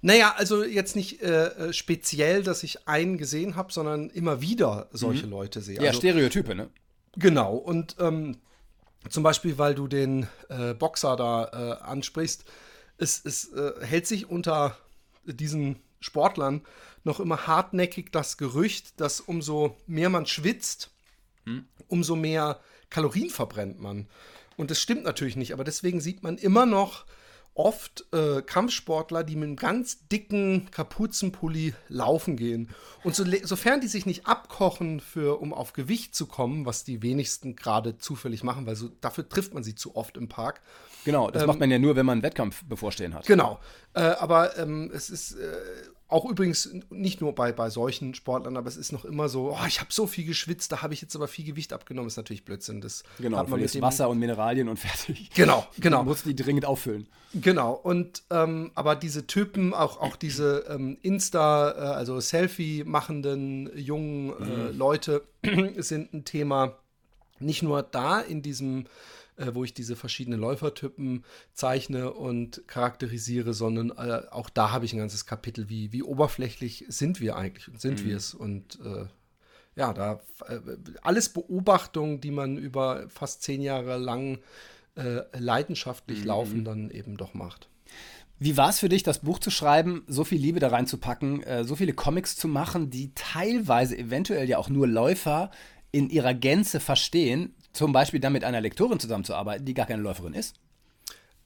Naja, 0.00 0.34
also 0.36 0.64
jetzt 0.64 0.94
nicht 0.94 1.22
äh, 1.22 1.46
äh 1.46 1.72
speziell, 1.72 2.42
dass 2.42 2.62
ich 2.62 2.88
einen 2.88 3.18
gesehen 3.18 3.56
habe, 3.56 3.72
sondern 3.72 4.10
immer 4.10 4.40
wieder 4.40 4.88
solche 4.92 5.26
mhm. 5.26 5.32
Leute 5.32 5.60
sehe. 5.60 5.76
Ja, 5.76 5.88
also, 5.88 5.98
Stereotype, 5.98 6.54
ne? 6.54 6.70
Genau. 7.16 7.56
Und 7.56 7.96
ähm, 7.98 8.36
zum 9.08 9.22
Beispiel, 9.22 9.58
weil 9.58 9.74
du 9.74 9.88
den 9.88 10.26
äh, 10.48 10.74
Boxer 10.74 11.16
da 11.16 11.44
äh, 11.52 11.82
ansprichst. 11.82 12.44
Es, 12.98 13.20
es 13.24 13.52
äh, 13.52 13.72
hält 13.84 14.06
sich 14.06 14.28
unter 14.28 14.76
diesen 15.24 15.76
Sportlern 16.00 16.62
noch 17.04 17.20
immer 17.20 17.46
hartnäckig 17.46 18.10
das 18.10 18.36
Gerücht, 18.36 19.00
dass 19.00 19.20
umso 19.20 19.76
mehr 19.86 20.08
man 20.08 20.26
schwitzt, 20.26 20.90
hm. 21.44 21.66
umso 21.88 22.16
mehr 22.16 22.60
Kalorien 22.90 23.30
verbrennt 23.30 23.80
man. 23.80 24.08
Und 24.56 24.70
das 24.70 24.80
stimmt 24.80 25.04
natürlich 25.04 25.36
nicht, 25.36 25.52
aber 25.52 25.64
deswegen 25.64 26.00
sieht 26.00 26.22
man 26.22 26.38
immer 26.38 26.66
noch 26.66 27.04
oft 27.56 28.04
äh, 28.12 28.42
Kampfsportler, 28.42 29.24
die 29.24 29.34
mit 29.34 29.46
einem 29.46 29.56
ganz 29.56 30.06
dicken 30.08 30.70
Kapuzenpulli 30.70 31.74
laufen 31.88 32.36
gehen. 32.36 32.68
Und 33.02 33.14
so, 33.14 33.24
sofern 33.42 33.80
die 33.80 33.88
sich 33.88 34.04
nicht 34.04 34.26
abkochen, 34.26 35.00
für, 35.00 35.40
um 35.40 35.54
auf 35.54 35.72
Gewicht 35.72 36.14
zu 36.14 36.26
kommen, 36.26 36.66
was 36.66 36.84
die 36.84 37.02
wenigsten 37.02 37.56
gerade 37.56 37.98
zufällig 37.98 38.44
machen, 38.44 38.66
weil 38.66 38.76
so, 38.76 38.90
dafür 39.00 39.28
trifft 39.28 39.54
man 39.54 39.62
sie 39.62 39.74
zu 39.74 39.96
oft 39.96 40.16
im 40.16 40.28
Park. 40.28 40.60
Genau, 41.04 41.30
das 41.30 41.42
ähm, 41.42 41.48
macht 41.48 41.60
man 41.60 41.70
ja 41.70 41.78
nur, 41.78 41.96
wenn 41.96 42.04
man 42.04 42.14
einen 42.14 42.22
Wettkampf 42.22 42.62
bevorstehen 42.64 43.14
hat. 43.14 43.26
Genau. 43.26 43.58
Äh, 43.94 44.00
aber 44.00 44.58
ähm, 44.58 44.90
es 44.92 45.08
ist 45.08 45.32
äh, 45.32 45.56
auch 46.08 46.24
übrigens 46.24 46.72
nicht 46.90 47.20
nur 47.20 47.34
bei, 47.34 47.50
bei 47.50 47.68
solchen 47.68 48.14
Sportlern, 48.14 48.56
aber 48.56 48.68
es 48.68 48.76
ist 48.76 48.92
noch 48.92 49.04
immer 49.04 49.28
so, 49.28 49.50
oh, 49.50 49.66
ich 49.66 49.80
habe 49.80 49.92
so 49.92 50.06
viel 50.06 50.24
geschwitzt, 50.24 50.70
da 50.70 50.82
habe 50.82 50.94
ich 50.94 51.02
jetzt 51.02 51.16
aber 51.16 51.26
viel 51.26 51.44
Gewicht 51.44 51.72
abgenommen. 51.72 52.06
Das 52.06 52.12
ist 52.12 52.18
natürlich 52.18 52.44
Blödsinn. 52.44 52.80
Das 52.80 53.02
genau, 53.18 53.38
hat 53.38 53.48
man 53.48 53.60
mit 53.60 53.80
Wasser 53.82 54.08
und 54.08 54.18
Mineralien 54.20 54.68
und 54.68 54.78
fertig. 54.78 55.30
Genau, 55.34 55.66
genau. 55.78 55.98
Man 55.98 56.06
muss 56.06 56.22
die 56.22 56.36
dringend 56.36 56.64
auffüllen. 56.64 57.08
Genau, 57.34 57.72
und 57.72 58.22
ähm, 58.30 58.70
aber 58.74 58.94
diese 58.94 59.26
Typen, 59.26 59.74
auch, 59.74 60.00
auch 60.00 60.14
diese 60.14 60.64
ähm, 60.68 60.96
Insta, 61.02 61.72
äh, 61.72 61.94
also 61.96 62.20
Selfie 62.20 62.84
machenden 62.84 63.76
jungen 63.76 64.30
äh, 64.30 64.72
mhm. 64.72 64.78
Leute 64.78 65.22
sind 65.76 66.14
ein 66.14 66.24
Thema. 66.24 66.76
Nicht 67.38 67.62
nur 67.62 67.82
da 67.82 68.20
in 68.20 68.42
diesem 68.42 68.86
äh, 69.36 69.54
wo 69.54 69.64
ich 69.64 69.74
diese 69.74 69.96
verschiedenen 69.96 70.40
Läufertypen 70.40 71.24
zeichne 71.52 72.12
und 72.12 72.66
charakterisiere, 72.66 73.54
sondern 73.54 73.90
äh, 73.90 74.22
auch 74.30 74.50
da 74.50 74.70
habe 74.70 74.84
ich 74.84 74.92
ein 74.92 74.98
ganzes 74.98 75.26
Kapitel, 75.26 75.68
wie, 75.68 75.92
wie 75.92 76.02
oberflächlich 76.02 76.84
sind 76.88 77.20
wir 77.20 77.36
eigentlich 77.36 77.68
und 77.68 77.80
sind 77.80 78.02
mhm. 78.02 78.08
wir 78.08 78.16
es 78.16 78.34
und 78.34 78.78
äh, 78.84 79.06
ja, 79.76 79.92
da 79.92 80.20
äh, 80.48 80.58
alles 81.02 81.28
Beobachtungen, 81.28 82.20
die 82.20 82.30
man 82.30 82.56
über 82.56 83.08
fast 83.08 83.42
zehn 83.42 83.60
Jahre 83.60 83.98
lang 83.98 84.38
äh, 84.94 85.20
leidenschaftlich 85.38 86.20
mhm. 86.20 86.26
laufen, 86.26 86.64
dann 86.64 86.90
eben 86.90 87.16
doch 87.16 87.34
macht. 87.34 87.68
Wie 88.38 88.56
war 88.56 88.68
es 88.68 88.80
für 88.80 88.88
dich, 88.88 89.02
das 89.02 89.20
Buch 89.20 89.38
zu 89.38 89.50
schreiben, 89.50 90.04
so 90.08 90.24
viel 90.24 90.38
Liebe 90.40 90.60
da 90.60 90.68
reinzupacken, 90.68 91.42
äh, 91.42 91.64
so 91.64 91.76
viele 91.76 91.92
Comics 91.94 92.36
zu 92.36 92.48
machen, 92.48 92.90
die 92.90 93.12
teilweise 93.14 93.96
eventuell 93.96 94.48
ja 94.48 94.58
auch 94.58 94.68
nur 94.68 94.86
Läufer 94.86 95.50
in 95.90 96.10
ihrer 96.10 96.34
Gänze 96.34 96.80
verstehen, 96.80 97.54
zum 97.76 97.92
Beispiel 97.92 98.20
dann 98.20 98.32
mit 98.32 98.44
einer 98.44 98.60
Lektorin 98.60 98.98
zusammenzuarbeiten, 98.98 99.64
die 99.64 99.74
gar 99.74 99.86
keine 99.86 100.02
Läuferin 100.02 100.34
ist? 100.34 100.56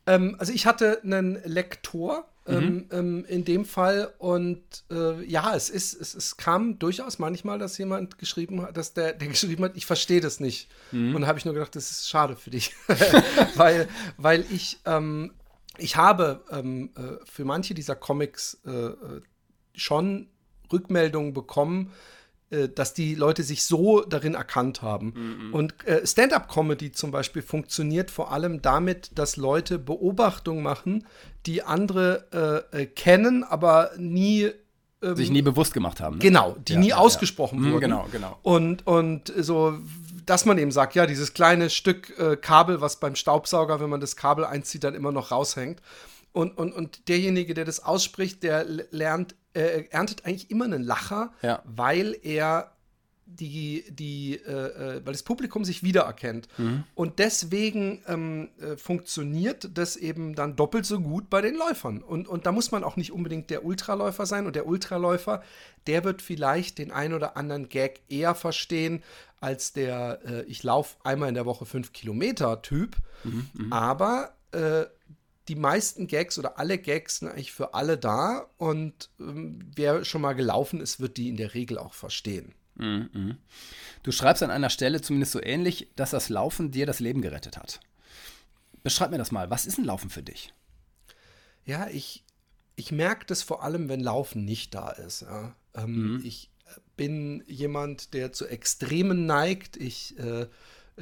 Ähm, 0.06 0.36
also 0.38 0.52
ich 0.52 0.66
hatte 0.66 1.00
einen 1.02 1.40
Lektor 1.44 2.26
ähm, 2.46 2.86
ähm, 2.90 3.24
in 3.28 3.44
dem 3.44 3.64
Fall 3.64 4.12
und 4.18 4.62
äh, 4.90 5.22
ja, 5.24 5.54
es 5.54 5.68
ist, 5.68 5.92
es, 5.94 6.14
es 6.14 6.36
kam 6.36 6.78
durchaus 6.78 7.18
manchmal, 7.18 7.58
dass 7.58 7.76
jemand 7.78 8.18
geschrieben 8.18 8.62
hat, 8.62 8.76
dass 8.76 8.94
der, 8.94 9.12
der 9.12 9.28
geschrieben 9.28 9.64
hat, 9.64 9.76
ich 9.76 9.86
verstehe 9.86 10.20
das 10.20 10.40
nicht. 10.40 10.68
Und 10.90 11.20
da 11.20 11.26
habe 11.26 11.38
ich 11.38 11.44
nur 11.44 11.54
gedacht, 11.54 11.76
das 11.76 11.90
ist 11.90 12.08
schade 12.08 12.36
für 12.36 12.50
dich, 12.50 12.74
weil, 13.56 13.88
weil 14.16 14.44
ich 14.50 14.80
ähm, 14.86 15.32
ich 15.80 15.96
habe 15.96 16.44
ähm, 16.50 16.90
äh, 16.96 17.24
für 17.24 17.44
manche 17.44 17.74
dieser 17.74 17.96
Comics 17.96 18.60
äh, 18.66 18.70
äh, 18.70 19.22
schon 19.74 20.28
Rückmeldungen 20.72 21.32
bekommen, 21.32 21.92
dass 22.74 22.94
die 22.94 23.14
Leute 23.14 23.42
sich 23.44 23.64
so 23.64 24.00
darin 24.00 24.34
erkannt 24.34 24.82
haben. 24.82 25.50
Und 25.52 25.86
äh, 25.86 26.04
Stand-up-Comedy 26.06 26.92
zum 26.92 27.10
Beispiel 27.12 27.42
funktioniert 27.42 28.10
vor 28.10 28.32
allem 28.32 28.60
damit, 28.60 29.10
dass 29.14 29.36
Leute 29.36 29.78
Beobachtungen 29.78 30.62
machen, 30.62 31.06
die 31.46 31.62
andere 31.62 32.66
äh, 32.72 32.82
äh, 32.82 32.86
kennen, 32.86 33.44
aber 33.44 33.90
nie 33.96 34.50
ähm, 35.02 35.16
Sich 35.16 35.30
nie 35.30 35.42
bewusst 35.42 35.72
gemacht 35.72 36.00
haben. 36.00 36.16
Ne? 36.16 36.22
Genau, 36.22 36.56
die 36.66 36.74
Ja, 36.74 36.78
nie 36.80 36.88
ja, 36.88 36.96
ausgesprochen 36.96 37.62
ja. 37.62 37.68
Mhm, 37.68 37.72
wurden. 37.72 37.80
genau, 37.80 38.06
genau. 38.12 38.38
Und, 38.42 38.86
und 38.86 39.32
so, 39.38 39.78
dass 40.26 40.44
man 40.44 40.58
eben 40.58 40.72
sagt, 40.72 40.94
ja, 40.94 41.06
dieses 41.06 41.32
kleine 41.32 41.70
Stück 41.70 42.18
äh, 42.18 42.36
Kabel, 42.36 42.80
was 42.80 43.00
beim 43.00 43.14
Staubsauger, 43.14 43.80
wenn 43.80 43.90
man 43.90 44.00
das 44.00 44.16
Kabel 44.16 44.44
einzieht, 44.44 44.84
dann 44.84 44.94
immer 44.94 45.12
noch 45.12 45.30
raushängt. 45.30 45.80
Und, 46.32 46.56
und, 46.58 46.72
und 46.72 47.08
derjenige, 47.08 47.54
der 47.54 47.64
das 47.64 47.82
ausspricht, 47.82 48.42
der 48.42 48.64
lernt, 48.90 49.34
äh, 49.54 49.84
erntet 49.90 50.24
eigentlich 50.26 50.50
immer 50.50 50.64
einen 50.66 50.82
Lacher, 50.82 51.32
Ja. 51.42 51.62
weil 51.64 52.16
er 52.22 52.72
die, 53.32 53.84
die, 53.90 54.34
äh, 54.44 54.96
äh, 54.96 55.06
weil 55.06 55.12
das 55.12 55.22
Publikum 55.22 55.64
sich 55.64 55.84
wiedererkennt. 55.84 56.48
Und 56.96 57.20
deswegen 57.20 58.02
ähm, 58.08 58.48
äh, 58.60 58.76
funktioniert 58.76 59.70
das 59.74 59.94
eben 59.94 60.34
dann 60.34 60.56
doppelt 60.56 60.84
so 60.84 60.98
gut 61.00 61.30
bei 61.30 61.40
den 61.40 61.54
Läufern. 61.54 62.02
Und, 62.02 62.26
und 62.26 62.46
da 62.46 62.50
muss 62.50 62.72
man 62.72 62.82
auch 62.82 62.96
nicht 62.96 63.12
unbedingt 63.12 63.48
der 63.50 63.64
Ultraläufer 63.64 64.26
sein. 64.26 64.46
Und 64.46 64.56
der 64.56 64.66
Ultraläufer, 64.66 65.44
der 65.86 66.02
wird 66.02 66.22
vielleicht 66.22 66.78
den 66.78 66.90
ein 66.90 67.14
oder 67.14 67.36
anderen 67.36 67.68
Gag 67.68 68.00
eher 68.08 68.34
verstehen 68.34 69.00
als 69.40 69.72
der 69.72 70.18
äh, 70.26 70.42
Ich 70.46 70.64
laufe 70.64 70.96
einmal 71.04 71.28
in 71.28 71.36
der 71.36 71.46
Woche 71.46 71.66
fünf 71.66 71.92
Kilometer 71.92 72.62
Typ. 72.62 72.96
Aber 73.70 74.32
äh, 74.52 74.86
die 75.50 75.56
meisten 75.56 76.06
Gags 76.06 76.38
oder 76.38 76.60
alle 76.60 76.78
Gags 76.78 77.18
sind 77.18 77.28
eigentlich 77.28 77.50
für 77.52 77.74
alle 77.74 77.98
da. 77.98 78.46
Und 78.56 79.10
ähm, 79.18 79.58
wer 79.74 80.04
schon 80.04 80.22
mal 80.22 80.34
gelaufen 80.34 80.80
ist, 80.80 81.00
wird 81.00 81.16
die 81.16 81.28
in 81.28 81.36
der 81.36 81.54
Regel 81.54 81.76
auch 81.76 81.92
verstehen. 81.92 82.54
Du 84.02 84.12
schreibst 84.12 84.42
an 84.44 84.50
einer 84.52 84.70
Stelle 84.70 85.02
zumindest 85.02 85.32
so 85.32 85.42
ähnlich, 85.42 85.88
dass 85.96 86.12
das 86.12 86.28
Laufen 86.28 86.70
dir 86.70 86.86
das 86.86 87.00
Leben 87.00 87.20
gerettet 87.20 87.58
hat. 87.58 87.80
Beschreib 88.84 89.10
mir 89.10 89.18
das 89.18 89.32
mal. 89.32 89.50
Was 89.50 89.66
ist 89.66 89.76
ein 89.76 89.84
Laufen 89.84 90.08
für 90.08 90.22
dich? 90.22 90.54
Ja, 91.66 91.88
ich, 91.88 92.24
ich 92.76 92.92
merke 92.92 93.26
das 93.26 93.42
vor 93.42 93.64
allem, 93.64 93.88
wenn 93.88 94.00
Laufen 94.00 94.44
nicht 94.44 94.72
da 94.72 94.90
ist. 94.90 95.22
Ja. 95.22 95.54
Ähm, 95.74 96.22
Ich 96.24 96.48
bin 96.96 97.42
jemand, 97.48 98.14
der 98.14 98.32
zu 98.32 98.46
Extremen 98.46 99.26
neigt. 99.26 99.76
Ich, 99.76 100.16
äh, 100.18 100.46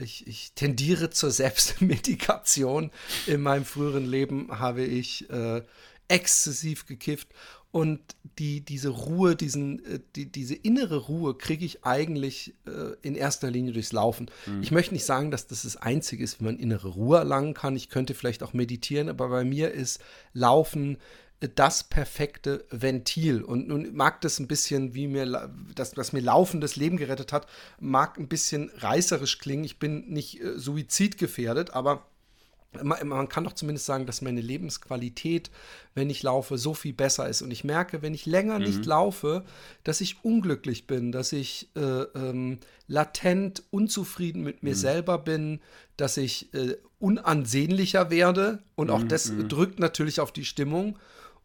ich, 0.00 0.26
ich 0.26 0.52
tendiere 0.55 1.11
zur 1.11 1.31
Selbstmedikation. 1.31 2.90
In 3.26 3.40
meinem 3.40 3.64
früheren 3.64 4.07
Leben 4.07 4.59
habe 4.59 4.85
ich 4.85 5.28
äh, 5.31 5.62
exzessiv 6.09 6.87
gekifft. 6.87 7.28
Und 7.71 8.00
die, 8.38 8.62
diese 8.62 8.88
Ruhe, 8.88 9.37
diesen, 9.37 9.85
äh, 9.85 10.00
die, 10.17 10.33
diese 10.33 10.55
innere 10.55 10.97
Ruhe 10.97 11.37
kriege 11.37 11.64
ich 11.64 11.85
eigentlich 11.85 12.55
äh, 12.67 12.97
in 13.02 13.14
erster 13.14 13.50
Linie 13.50 13.73
durchs 13.73 13.93
Laufen. 13.93 14.31
Ich 14.62 14.71
möchte 14.71 14.95
nicht 14.95 15.05
sagen, 15.05 15.31
dass 15.31 15.47
das 15.47 15.62
das 15.62 15.76
Einzige 15.76 16.25
ist, 16.25 16.40
wie 16.40 16.45
man 16.45 16.59
innere 16.59 16.88
Ruhe 16.88 17.19
erlangen 17.19 17.52
kann. 17.52 17.76
Ich 17.76 17.90
könnte 17.90 18.14
vielleicht 18.14 18.43
auch 18.43 18.55
meditieren, 18.55 19.11
aber 19.11 19.28
bei 19.28 19.45
mir 19.45 19.71
ist 19.71 20.00
Laufen 20.33 20.97
das 21.40 21.85
perfekte 21.85 22.64
Ventil. 22.71 23.42
Und 23.42 23.68
nun 23.68 23.95
mag 23.95 24.21
das 24.23 24.38
ein 24.40 24.49
bisschen, 24.49 24.95
wie 24.95 25.07
mir, 25.07 25.50
dass, 25.75 25.92
dass 25.92 26.12
mir 26.12 26.21
Laufen 26.21 26.61
das 26.61 26.76
Leben 26.76 26.97
gerettet 26.97 27.33
hat, 27.33 27.47
mag 27.78 28.18
ein 28.18 28.28
bisschen 28.28 28.71
reißerisch 28.76 29.38
klingen. 29.38 29.64
Ich 29.64 29.78
bin 29.78 30.09
nicht 30.09 30.40
äh, 30.40 30.59
suizidgefährdet, 30.59 31.71
aber 31.71 32.07
man 32.83 33.28
kann 33.30 33.45
doch 33.45 33.54
zumindest 33.54 33.87
sagen, 33.87 34.04
dass 34.04 34.21
meine 34.21 34.42
Lebensqualität, 34.42 35.50
wenn 35.95 36.11
ich 36.11 36.23
laufe, 36.23 36.59
so 36.59 36.75
viel 36.75 36.92
besser 36.92 37.26
ist. 37.26 37.40
Und 37.40 37.50
ich 37.50 37.64
merke, 37.64 38.02
wenn 38.02 38.12
ich 38.12 38.26
länger 38.26 38.59
nicht 38.59 38.85
laufe, 38.85 39.45
dass 39.85 40.02
ich 40.02 40.23
unglücklich 40.23 40.87
bin, 40.87 41.11
dass 41.11 41.33
ich 41.33 41.71
äh, 41.76 41.80
ähm, 41.80 42.59
latent 42.87 43.62
unzufrieden 43.71 44.42
mit 44.42 44.62
mir 44.62 44.76
selber 44.76 45.16
bin, 45.16 45.61
dass 45.97 46.18
ich 46.18 46.52
äh, 46.52 46.76
unansehnlicher 46.99 48.11
werde. 48.11 48.62
Und 48.75 48.90
auch 48.90 49.02
das 49.02 49.33
drückt 49.49 49.80
natürlich 49.80 50.21
auf 50.21 50.30
die 50.30 50.45
Stimmung. 50.45 50.99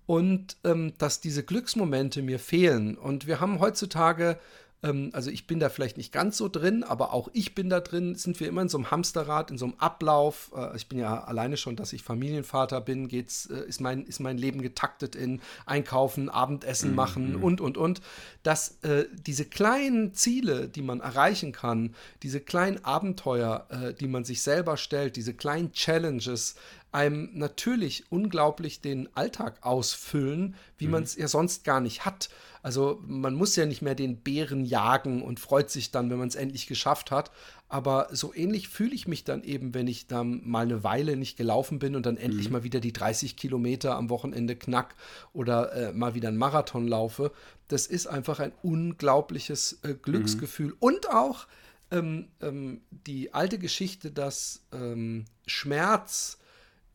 Und 0.06 0.58
ähm, 0.64 0.94
dass 0.98 1.22
diese 1.22 1.44
Glücksmomente 1.44 2.22
mir 2.22 2.40
fehlen. 2.40 2.98
Und 2.98 3.26
wir 3.26 3.40
haben 3.40 3.60
heutzutage 3.60 4.38
ähm, 4.84 5.10
also 5.14 5.32
ich 5.32 5.48
bin 5.48 5.60
da 5.60 5.70
vielleicht 5.70 5.98
nicht 5.98 6.12
ganz 6.12 6.38
so 6.38 6.50
drin, 6.50 6.84
aber 6.84 7.14
auch 7.14 7.30
ich 7.34 7.56
bin 7.56 7.70
da 7.70 7.80
drin, 7.80 8.16
sind 8.16 8.40
wir 8.40 8.48
immer 8.48 8.62
in 8.62 8.70
so 8.70 8.78
einem 8.78 8.92
Hamsterrad, 8.92 9.50
in 9.50 9.58
so 9.58 9.66
einem 9.66 9.76
Ablauf. 9.78 10.52
Äh, 10.56 10.76
ich 10.76 10.88
bin 10.90 11.00
ja 11.00 11.24
alleine 11.24 11.58
schon, 11.58 11.76
dass 11.76 11.94
ich 11.94 12.04
Familienvater 12.04 12.82
bin, 12.82 13.08
geht's, 13.08 13.48
äh, 13.48 13.66
ist, 13.66 13.82
mein, 13.82 14.04
ist 14.04 14.20
mein 14.20 14.38
Leben 14.38 14.62
getaktet 14.62 15.16
in 15.16 15.42
Einkaufen, 15.66 16.30
Abendessen 16.30 16.94
machen 16.94 17.36
und, 17.36 17.62
und, 17.62 17.78
und. 17.78 18.02
Dass 18.44 18.78
äh, 18.84 19.06
diese 19.14 19.46
kleinen 19.46 20.14
Ziele, 20.14 20.68
die 20.68 20.82
man 20.82 21.00
erreichen 21.00 21.54
kann, 21.54 21.96
diese 22.22 22.42
kleinen 22.42 22.84
Abenteuer, 22.84 23.68
äh, 23.70 23.94
die 23.94 24.08
man 24.08 24.26
sich 24.26 24.42
selber 24.42 24.78
stellt, 24.78 25.16
diese 25.16 25.34
kleinen 25.34 25.72
Challenges, 25.72 26.56
einem 26.94 27.30
natürlich 27.34 28.06
unglaublich 28.12 28.82
den 28.82 29.10
Alltag 29.16 29.58
ausfüllen, 29.62 30.56
wie 30.78 30.88
man 30.88 31.04
es 31.04 31.16
ja 31.16 31.28
sonst 31.28 31.64
gar 31.64 31.82
nicht 31.82 32.06
hat. 32.06 32.30
Also 32.62 33.02
man 33.06 33.34
muss 33.36 33.56
ja 33.56 33.66
nicht 33.66 33.82
mehr 33.82 33.96
den 33.96 34.18
Bären 34.18 34.64
jagen 34.64 35.22
und 35.22 35.40
freut 35.40 35.70
sich 35.70 35.92
dann, 35.92 36.10
wenn 36.10 36.18
man 36.18 36.28
es 36.28 36.36
endlich 36.36 36.68
geschafft 36.68 37.12
hat. 37.12 37.32
Aber 37.68 38.08
so 38.12 38.34
ähnlich 38.34 38.70
fühle 38.70 38.94
ich 38.94 39.08
mich 39.08 39.24
dann 39.24 39.44
eben, 39.44 39.74
wenn 39.74 39.88
ich 39.88 40.08
dann 40.08 40.42
mal 40.48 40.64
eine 40.64 40.84
Weile 40.84 41.18
nicht 41.18 41.36
gelaufen 41.36 41.80
bin 41.80 41.96
und 41.96 42.06
dann 42.06 42.18
endlich 42.18 42.50
mal 42.52 42.64
wieder 42.64 42.80
die 42.80 42.94
30 42.94 43.36
Kilometer 43.36 43.96
am 43.96 44.10
Wochenende 44.10 44.56
knack 44.56 44.96
oder 45.34 45.74
äh, 45.74 45.94
mal 45.94 46.14
wieder 46.14 46.28
einen 46.30 46.38
Marathon 46.38 46.88
laufe. 46.88 47.32
Das 47.68 47.88
ist 47.88 48.08
einfach 48.08 48.40
ein 48.40 48.54
unglaubliches 48.62 49.80
äh, 49.82 49.96
Glücksgefühl. 49.96 50.76
Und 50.80 51.10
auch 51.10 51.48
ähm, 51.92 52.28
ähm, 52.42 52.82
die 52.92 53.34
alte 53.34 53.58
Geschichte, 53.58 54.12
dass 54.12 54.62
ähm, 54.72 55.26
Schmerz 55.48 56.38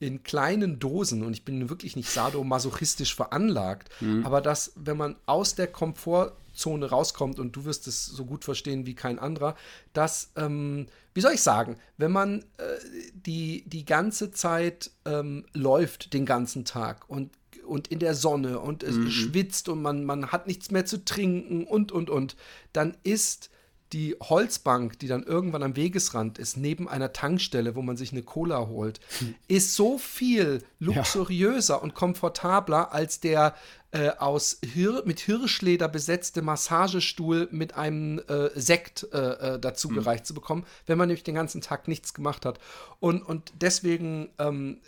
in 0.00 0.22
kleinen 0.22 0.78
Dosen, 0.78 1.24
und 1.24 1.32
ich 1.32 1.44
bin 1.44 1.68
wirklich 1.68 1.96
nicht 1.96 2.10
sadomasochistisch 2.10 3.14
veranlagt, 3.14 3.90
aber 4.24 4.40
dass, 4.40 4.72
wenn 4.76 4.96
man 4.96 5.16
aus 5.26 5.54
der 5.54 5.66
Komfortzone 5.66 6.86
rauskommt, 6.86 7.38
und 7.38 7.56
du 7.56 7.64
wirst 7.64 7.86
es 7.86 8.06
so 8.06 8.24
gut 8.24 8.44
verstehen 8.44 8.86
wie 8.86 8.94
kein 8.94 9.18
anderer, 9.18 9.56
dass, 9.92 10.30
ähm, 10.36 10.86
wie 11.14 11.20
soll 11.20 11.32
ich 11.32 11.42
sagen, 11.42 11.76
wenn 11.96 12.12
man 12.12 12.40
äh, 12.58 12.64
die, 13.12 13.64
die 13.66 13.84
ganze 13.84 14.30
Zeit 14.30 14.90
ähm, 15.04 15.46
läuft, 15.52 16.12
den 16.14 16.26
ganzen 16.26 16.64
Tag 16.64 17.08
und 17.08 17.30
und 17.66 17.88
in 17.88 17.98
der 17.98 18.14
Sonne 18.14 18.60
und 18.60 18.82
es 18.82 18.96
schwitzt 19.12 19.68
und 19.68 19.82
man, 19.82 20.04
man 20.04 20.32
hat 20.32 20.46
nichts 20.46 20.70
mehr 20.70 20.86
zu 20.86 21.04
trinken 21.04 21.64
und, 21.64 21.92
und, 21.92 22.08
und, 22.08 22.34
dann 22.72 22.96
ist 23.04 23.50
die 23.92 24.16
Holzbank, 24.20 24.98
die 24.98 25.08
dann 25.08 25.22
irgendwann 25.22 25.62
am 25.62 25.76
Wegesrand 25.76 26.38
ist, 26.38 26.56
neben 26.56 26.88
einer 26.88 27.12
Tankstelle, 27.12 27.74
wo 27.74 27.82
man 27.82 27.96
sich 27.96 28.12
eine 28.12 28.22
Cola 28.22 28.66
holt, 28.66 29.00
ist 29.48 29.74
so 29.74 29.98
viel 29.98 30.62
luxuriöser 30.78 31.82
und 31.82 31.94
komfortabler 31.94 32.92
als 32.92 33.20
der 33.20 33.54
äh, 33.90 34.10
aus 34.10 34.58
Hir 34.62 35.02
mit 35.06 35.18
Hirschleder 35.20 35.88
besetzte 35.88 36.42
Massagestuhl 36.42 37.48
mit 37.50 37.74
einem 37.74 38.18
äh, 38.28 38.50
Sekt 38.54 39.06
äh, 39.14 39.54
äh, 39.54 39.58
dazu 39.58 39.88
gereicht 39.88 40.26
zu 40.26 40.34
bekommen, 40.34 40.66
wenn 40.86 40.98
man 40.98 41.08
nämlich 41.08 41.24
den 41.24 41.34
ganzen 41.34 41.62
Tag 41.62 41.88
nichts 41.88 42.12
gemacht 42.12 42.44
hat. 42.44 42.58
Und, 43.00 43.22
und 43.22 43.52
deswegen 43.62 44.28
ähm, 44.38 44.82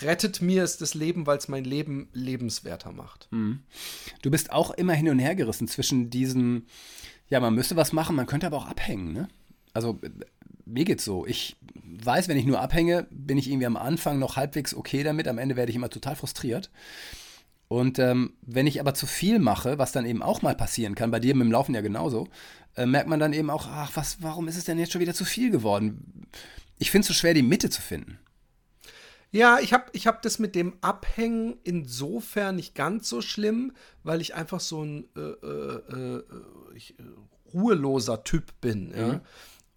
rettet 0.00 0.42
mir 0.42 0.62
es 0.62 0.78
das 0.78 0.94
Leben, 0.94 1.26
weil 1.26 1.38
es 1.38 1.48
mein 1.48 1.64
Leben 1.64 2.08
lebenswerter 2.12 2.92
macht. 2.92 3.28
Du 4.22 4.30
bist 4.30 4.52
auch 4.52 4.70
immer 4.70 4.92
hin 4.92 5.08
und 5.08 5.18
her 5.18 5.34
gerissen 5.34 5.66
zwischen 5.66 6.10
diesem, 6.10 6.66
ja, 7.28 7.40
man 7.40 7.54
müsste 7.54 7.76
was 7.76 7.92
machen, 7.92 8.16
man 8.16 8.26
könnte 8.26 8.46
aber 8.46 8.56
auch 8.56 8.66
abhängen, 8.66 9.12
ne? 9.12 9.28
Also 9.72 9.98
äh, 10.02 10.10
mir 10.64 10.84
geht's 10.84 11.04
so. 11.04 11.26
Ich 11.26 11.56
weiß, 11.84 12.28
wenn 12.28 12.36
ich 12.36 12.46
nur 12.46 12.60
abhänge, 12.60 13.06
bin 13.10 13.38
ich 13.38 13.48
irgendwie 13.48 13.66
am 13.66 13.76
Anfang 13.76 14.18
noch 14.18 14.36
halbwegs 14.36 14.74
okay 14.74 15.02
damit, 15.02 15.28
am 15.28 15.38
Ende 15.38 15.56
werde 15.56 15.70
ich 15.70 15.76
immer 15.76 15.90
total 15.90 16.16
frustriert. 16.16 16.70
Und 17.68 17.98
ähm, 17.98 18.34
wenn 18.42 18.66
ich 18.66 18.80
aber 18.80 18.94
zu 18.94 19.06
viel 19.06 19.38
mache, 19.38 19.78
was 19.78 19.92
dann 19.92 20.06
eben 20.06 20.22
auch 20.22 20.42
mal 20.42 20.54
passieren 20.54 20.94
kann, 20.94 21.10
bei 21.10 21.20
dir 21.20 21.34
mit 21.34 21.46
dem 21.46 21.52
Laufen 21.52 21.74
ja 21.74 21.80
genauso, 21.80 22.28
äh, 22.76 22.86
merkt 22.86 23.08
man 23.08 23.18
dann 23.18 23.32
eben 23.32 23.50
auch, 23.50 23.66
ach, 23.68 23.90
was, 23.94 24.22
warum 24.22 24.46
ist 24.46 24.56
es 24.56 24.64
denn 24.64 24.78
jetzt 24.78 24.92
schon 24.92 25.00
wieder 25.00 25.14
zu 25.14 25.24
viel 25.24 25.50
geworden? 25.50 26.28
Ich 26.78 26.90
finde 26.90 27.02
es 27.02 27.08
so 27.08 27.14
schwer, 27.14 27.34
die 27.34 27.42
Mitte 27.42 27.70
zu 27.70 27.82
finden. 27.82 28.18
Ja, 29.36 29.58
ich 29.60 29.74
habe 29.74 29.84
ich 29.92 30.06
hab 30.06 30.22
das 30.22 30.38
mit 30.38 30.54
dem 30.54 30.74
Abhängen 30.80 31.58
insofern 31.62 32.56
nicht 32.56 32.74
ganz 32.74 33.08
so 33.08 33.20
schlimm, 33.20 33.72
weil 34.02 34.22
ich 34.22 34.34
einfach 34.34 34.60
so 34.60 34.82
ein 34.82 35.08
äh, 35.14 35.20
äh, 35.20 35.82
äh, 35.92 36.24
ich, 36.74 36.98
äh, 36.98 37.02
ruheloser 37.52 38.24
Typ 38.24 38.58
bin. 38.62 38.94
Ja? 38.96 39.20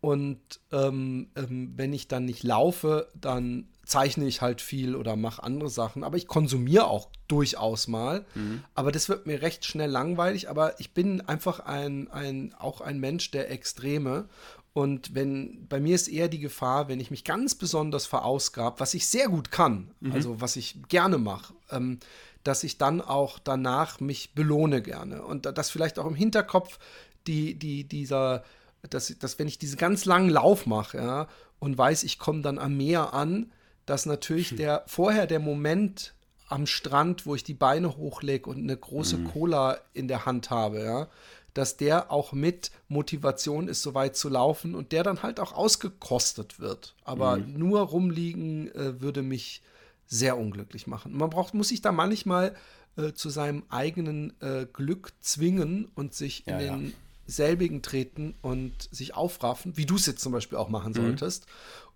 Und 0.02 0.40
ähm, 0.72 1.28
ähm, 1.36 1.74
wenn 1.76 1.92
ich 1.92 2.08
dann 2.08 2.24
nicht 2.24 2.44
laufe, 2.44 3.10
dann 3.16 3.68
zeichne 3.84 4.28
ich 4.28 4.42
halt 4.42 4.62
viel 4.62 4.96
oder 4.96 5.18
mache 5.18 5.44
andere 5.44 5.70
Sachen, 5.70 6.04
aber 6.04 6.16
ich 6.16 6.28
konsumiere 6.28 6.86
auch 6.86 7.10
durchaus 7.28 7.88
mal. 7.90 8.26
Mhm. 8.36 8.64
Aber 8.76 8.94
das 8.94 9.10
wird 9.10 9.26
mir 9.26 9.42
recht 9.42 9.66
schnell 9.66 9.90
langweilig. 9.90 10.50
Aber 10.50 10.80
ich 10.80 10.94
bin 10.94 11.22
einfach 11.22 11.60
ein, 11.60 12.08
ein, 12.12 12.54
auch 12.58 12.80
ein 12.80 13.00
Mensch 13.00 13.32
der 13.32 13.52
Extreme. 13.52 14.30
Und 14.74 15.16
wenn, 15.16 15.68
bei 15.68 15.80
mir 15.80 15.96
ist 15.96 16.08
eher 16.08 16.28
die 16.28 16.40
Gefahr, 16.40 16.88
wenn 16.88 17.00
ich 17.00 17.12
mich 17.12 17.24
ganz 17.24 17.56
besonders 17.56 18.06
verausgab, 18.06 18.80
was 18.80 18.94
ich 18.94 19.08
sehr 19.08 19.28
gut 19.28 19.52
kann, 19.52 19.92
mhm. 20.00 20.12
also 20.12 20.42
was 20.42 20.56
ich 20.56 20.78
gerne 20.88 21.18
mache, 21.18 21.54
ähm, 21.72 22.00
dass 22.44 22.64
ich 22.64 22.78
dann 22.78 23.02
auch 23.02 23.40
danach 23.40 24.00
mich 24.00 24.34
belohne 24.36 24.82
gerne. 24.82 25.24
Und 25.24 25.46
das 25.46 25.70
vielleicht 25.70 26.00
auch 26.00 26.06
im 26.06 26.16
Hinterkopf 26.16 26.80
die, 27.28 27.56
die, 27.56 27.84
dieser, 27.84 28.44
dass, 28.90 29.14
dass 29.20 29.40
wenn 29.40 29.48
ich 29.48 29.60
diesen 29.60 29.78
ganz 29.78 30.06
langen 30.06 30.30
Lauf 30.30 30.66
mache, 30.66 30.98
ja, 30.98 31.28
und 31.60 31.78
weiß, 31.78 32.04
ich 32.04 32.20
komme 32.20 32.42
dann 32.42 32.58
am 32.58 32.78
Meer 32.78 33.14
an, 33.14 33.52
dass 33.86 34.06
natürlich 34.06 34.52
hm. 34.52 34.58
der 34.58 34.84
vorher 34.88 35.28
der 35.28 35.40
Moment 35.40 36.14
am 36.48 36.66
Strand, 36.66 37.26
wo 37.26 37.36
ich 37.36 37.44
die 37.44 37.54
Beine 37.54 37.96
hochlege 37.96 38.50
und 38.50 38.58
eine 38.58 38.76
große 38.76 39.18
mhm. 39.18 39.28
Cola 39.32 39.78
in 39.94 40.08
der 40.08 40.26
Hand 40.26 40.50
habe, 40.50 40.84
ja, 40.84 41.08
dass 41.54 41.78
der 41.78 42.12
auch 42.12 42.34
mit 42.34 42.72
Motivation 42.88 43.68
ist, 43.68 43.82
so 43.82 43.94
weit 43.94 44.16
zu 44.16 44.30
laufen 44.30 44.76
und 44.76 44.92
der 44.92 45.04
dann 45.04 45.24
halt 45.24 45.40
auch 45.40 45.54
ausgekostet 45.54 46.60
wird. 46.60 46.96
Aber 47.04 47.38
mhm. 47.38 47.58
nur 47.58 47.82
rumliegen 47.82 48.74
äh, 48.76 49.02
würde 49.02 49.22
mich 49.22 49.62
sehr 50.08 50.38
unglücklich 50.38 50.88
machen. 50.88 51.16
Man 51.16 51.30
braucht, 51.30 51.54
muss 51.54 51.70
sich 51.70 51.82
da 51.82 51.92
manchmal 51.92 52.56
äh, 52.98 53.14
zu 53.14 53.30
seinem 53.30 53.64
eigenen 53.70 54.34
äh, 54.42 54.66
Glück 54.72 55.14
zwingen 55.22 55.90
und 55.96 56.14
sich 56.14 56.46
ja, 56.46 56.60
in 56.60 56.60
den 56.60 56.86
ja. 56.88 56.92
selbigen 57.28 57.82
treten 57.82 58.36
und 58.42 58.74
sich 58.92 59.14
aufraffen, 59.16 59.78
wie 59.78 59.86
du 59.86 59.96
es 59.96 60.06
jetzt 60.06 60.22
zum 60.22 60.32
Beispiel 60.32 60.58
auch 60.58 60.70
machen 60.70 60.94
mhm. 60.94 60.98
solltest. 60.98 61.46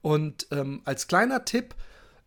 Und 0.01 0.47
ähm, 0.51 0.81
als 0.85 1.07
kleiner 1.07 1.45
Tipp, 1.45 1.75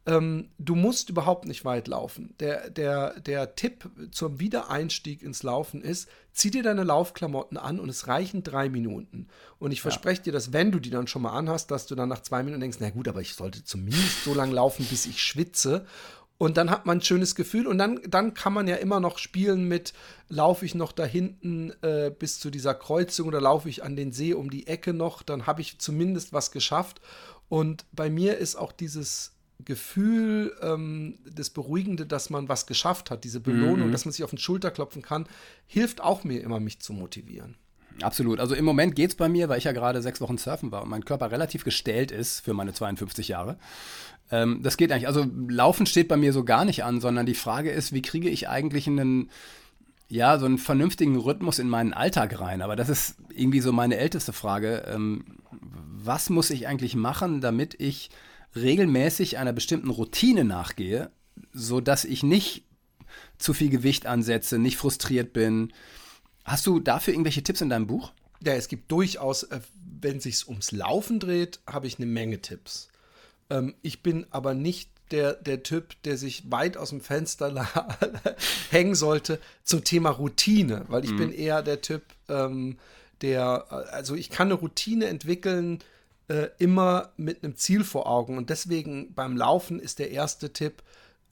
ähm, 0.07 0.51
du 0.59 0.77
musst 0.77 1.11
überhaupt 1.11 1.47
nicht 1.47 1.65
weit 1.65 1.89
laufen. 1.89 2.35
Der, 2.39 2.71
der, 2.71 3.19
der 3.21 3.57
Tipp 3.57 3.91
zum 4.13 4.39
Wiedereinstieg 4.39 5.23
ins 5.23 5.43
Laufen 5.43 5.83
ist, 5.83 6.09
zieh 6.33 6.51
dir 6.51 6.63
deine 6.63 6.85
Laufklamotten 6.85 7.57
an 7.57 7.81
und 7.81 7.89
es 7.89 8.07
reichen 8.07 8.43
drei 8.43 8.69
Minuten. 8.69 9.27
Und 9.59 9.73
ich 9.73 9.83
verspreche 9.83 10.21
ja. 10.21 10.25
dir, 10.25 10.33
dass 10.33 10.53
wenn 10.53 10.71
du 10.71 10.79
die 10.79 10.91
dann 10.91 11.09
schon 11.09 11.23
mal 11.23 11.33
anhast, 11.33 11.71
dass 11.71 11.87
du 11.87 11.95
dann 11.97 12.09
nach 12.09 12.23
zwei 12.23 12.43
Minuten 12.43 12.61
denkst, 12.61 12.79
na 12.81 12.91
gut, 12.91 13.09
aber 13.09 13.21
ich 13.21 13.35
sollte 13.35 13.65
zumindest 13.65 14.25
so 14.25 14.33
lange 14.33 14.55
laufen, 14.55 14.87
bis 14.89 15.07
ich 15.07 15.21
schwitze. 15.21 15.85
Und 16.39 16.59
dann 16.59 16.71
hat 16.71 16.85
man 16.85 16.99
ein 16.99 17.03
schönes 17.03 17.35
Gefühl 17.35 17.67
und 17.67 17.79
dann, 17.79 18.01
dann 18.07 18.35
kann 18.35 18.53
man 18.53 18.69
ja 18.69 18.77
immer 18.77 19.01
noch 19.01 19.19
spielen 19.19 19.67
mit, 19.67 19.95
laufe 20.29 20.67
ich 20.67 20.75
noch 20.75 20.93
da 20.93 21.05
hinten 21.05 21.73
äh, 21.81 22.11
bis 22.17 22.39
zu 22.39 22.51
dieser 22.51 22.75
Kreuzung 22.75 23.29
oder 23.29 23.41
laufe 23.41 23.71
ich 23.71 23.83
an 23.83 23.97
den 23.97 24.13
See 24.13 24.35
um 24.35 24.51
die 24.51 24.67
Ecke 24.67 24.93
noch, 24.93 25.23
dann 25.23 25.47
habe 25.47 25.63
ich 25.63 25.79
zumindest 25.79 26.35
was 26.35 26.51
geschafft. 26.51 27.01
Und 27.49 27.87
bei 27.93 28.11
mir 28.11 28.37
ist 28.37 28.57
auch 28.57 28.73
dieses 28.73 29.36
Gefühl, 29.65 30.55
ähm, 30.61 31.19
das 31.31 31.51
Beruhigende, 31.51 32.07
dass 32.07 32.31
man 32.31 32.49
was 32.49 32.67
geschafft 32.67 33.11
hat, 33.11 33.25
diese 33.25 33.41
Belohnung, 33.41 33.89
mhm. 33.89 33.93
dass 33.93 34.05
man 34.05 34.13
sich 34.13 34.23
auf 34.23 34.31
den 34.31 34.39
Schulter 34.39 34.71
klopfen 34.71 35.03
kann, 35.03 35.27
hilft 35.67 36.01
auch 36.01 36.25
mir 36.25 36.43
immer, 36.43 36.61
mich 36.61 36.81
zu 36.81 36.93
motivieren. 36.93 37.57
Absolut. 38.03 38.41
Also 38.41 38.55
im 38.55 38.65
Moment 38.65 38.95
geht 38.95 39.11
es 39.11 39.17
bei 39.17 39.29
mir, 39.29 39.49
weil 39.49 39.59
ich 39.59 39.65
ja 39.65 39.73
gerade 39.73 40.03
sechs 40.03 40.21
Wochen 40.21 40.39
surfen 40.39 40.71
war 40.71 40.83
und 40.83 40.91
mein 40.91 41.05
Körper 41.05 41.31
relativ 41.31 41.65
gestellt 41.65 42.11
ist 42.11 42.41
für 42.41 42.53
meine 42.53 42.75
52 42.75 43.29
Jahre. 43.29 43.57
Ähm, 44.31 44.61
das 44.63 44.77
geht 44.77 44.93
eigentlich. 44.93 45.09
Also 45.09 45.27
Laufen 45.49 45.87
steht 45.87 46.09
bei 46.09 46.17
mir 46.17 46.33
so 46.33 46.45
gar 46.45 46.65
nicht 46.65 46.85
an, 46.85 47.01
sondern 47.01 47.27
die 47.27 47.35
Frage 47.35 47.71
ist, 47.71 47.93
wie 47.93 48.03
kriege 48.03 48.29
ich 48.29 48.49
eigentlich 48.49 48.87
einen, 48.87 49.31
ja, 50.09 50.39
so 50.39 50.47
einen 50.47 50.59
vernünftigen 50.59 51.17
Rhythmus 51.17 51.59
in 51.59 51.69
meinen 51.69 51.95
Alltag 51.95 52.39
rein? 52.41 52.61
Aber 52.61 52.77
das 52.77 52.89
ist 52.89 53.17
irgendwie 53.31 53.61
so 53.61 53.73
meine 53.73 53.97
älteste 53.97 54.33
Frage. 54.33 54.85
Ähm, 54.87 55.25
was 55.51 56.29
muss 56.29 56.51
ich 56.51 56.69
eigentlich 56.69 56.97
machen, 56.97 57.41
damit 57.41 57.81
ich 57.81 58.11
regelmäßig 58.57 59.39
einer 59.39 59.53
bestimmten 59.53 59.91
Routine 59.91 60.45
nachgehe, 60.45 61.11
sodass 61.53 62.05
ich 62.05 62.23
nicht 62.23 62.65
zu 63.39 63.53
viel 63.55 63.71
Gewicht 63.71 64.07
ansetze, 64.07 64.59
nicht 64.59 64.77
frustriert 64.77 65.33
bin. 65.33 65.73
Hast 66.45 66.67
du 66.67 66.81
dafür 66.81 67.15
irgendwelche 67.15 67.43
Tipps 67.43 67.61
in 67.61 67.69
deinem 67.69 67.87
Buch? 67.87 68.13
Ja, 68.43 68.55
es 68.55 68.69
gibt 68.69 68.91
durchaus, 68.91 69.45
äh, 69.45 69.61
wenn 70.01 70.19
es 70.19 70.25
sich 70.25 70.49
ums 70.49 70.73
Laufen 70.73 71.21
dreht, 71.21 71.61
habe 71.67 71.87
ich 71.87 71.99
eine 71.99 72.07
Menge 72.07 72.41
Tipps. 72.41 72.89
Ähm, 73.51 73.75
ich 73.83 74.03
bin 74.03 74.27
aber 74.31 74.55
nicht 74.55 74.91
der, 75.11 75.35
der 75.35 75.63
Typ, 75.63 76.01
der 76.03 76.17
sich 76.17 76.51
weit 76.51 76.77
aus 76.77 76.91
dem 76.91 77.01
Fenster 77.01 77.69
hängen 78.71 78.95
sollte 78.95 79.41
zum 79.63 79.85
Thema 79.85 80.11
Routine, 80.11 80.85
weil 80.89 81.05
ich 81.05 81.13
mhm. 81.13 81.19
bin 81.19 81.33
eher 81.33 81.63
der 81.63 81.81
Typ, 81.81 82.03
ähm, 82.29 82.79
der, 83.23 83.71
also 83.93 84.15
ich 84.15 84.31
kann 84.31 84.49
eine 84.49 84.55
Routine 84.55 85.07
entwickeln, 85.07 85.79
äh, 86.29 86.49
immer 86.59 87.13
mit 87.17 87.43
einem 87.43 87.57
Ziel 87.57 87.85
vor 87.85 88.07
Augen. 88.07 88.37
Und 88.37 88.51
deswegen 88.51 89.15
beim 89.15 89.37
Laufen 89.37 89.81
ist 89.81 89.99
der 89.99 90.11
erste 90.11 90.53
Tipp, 90.53 90.83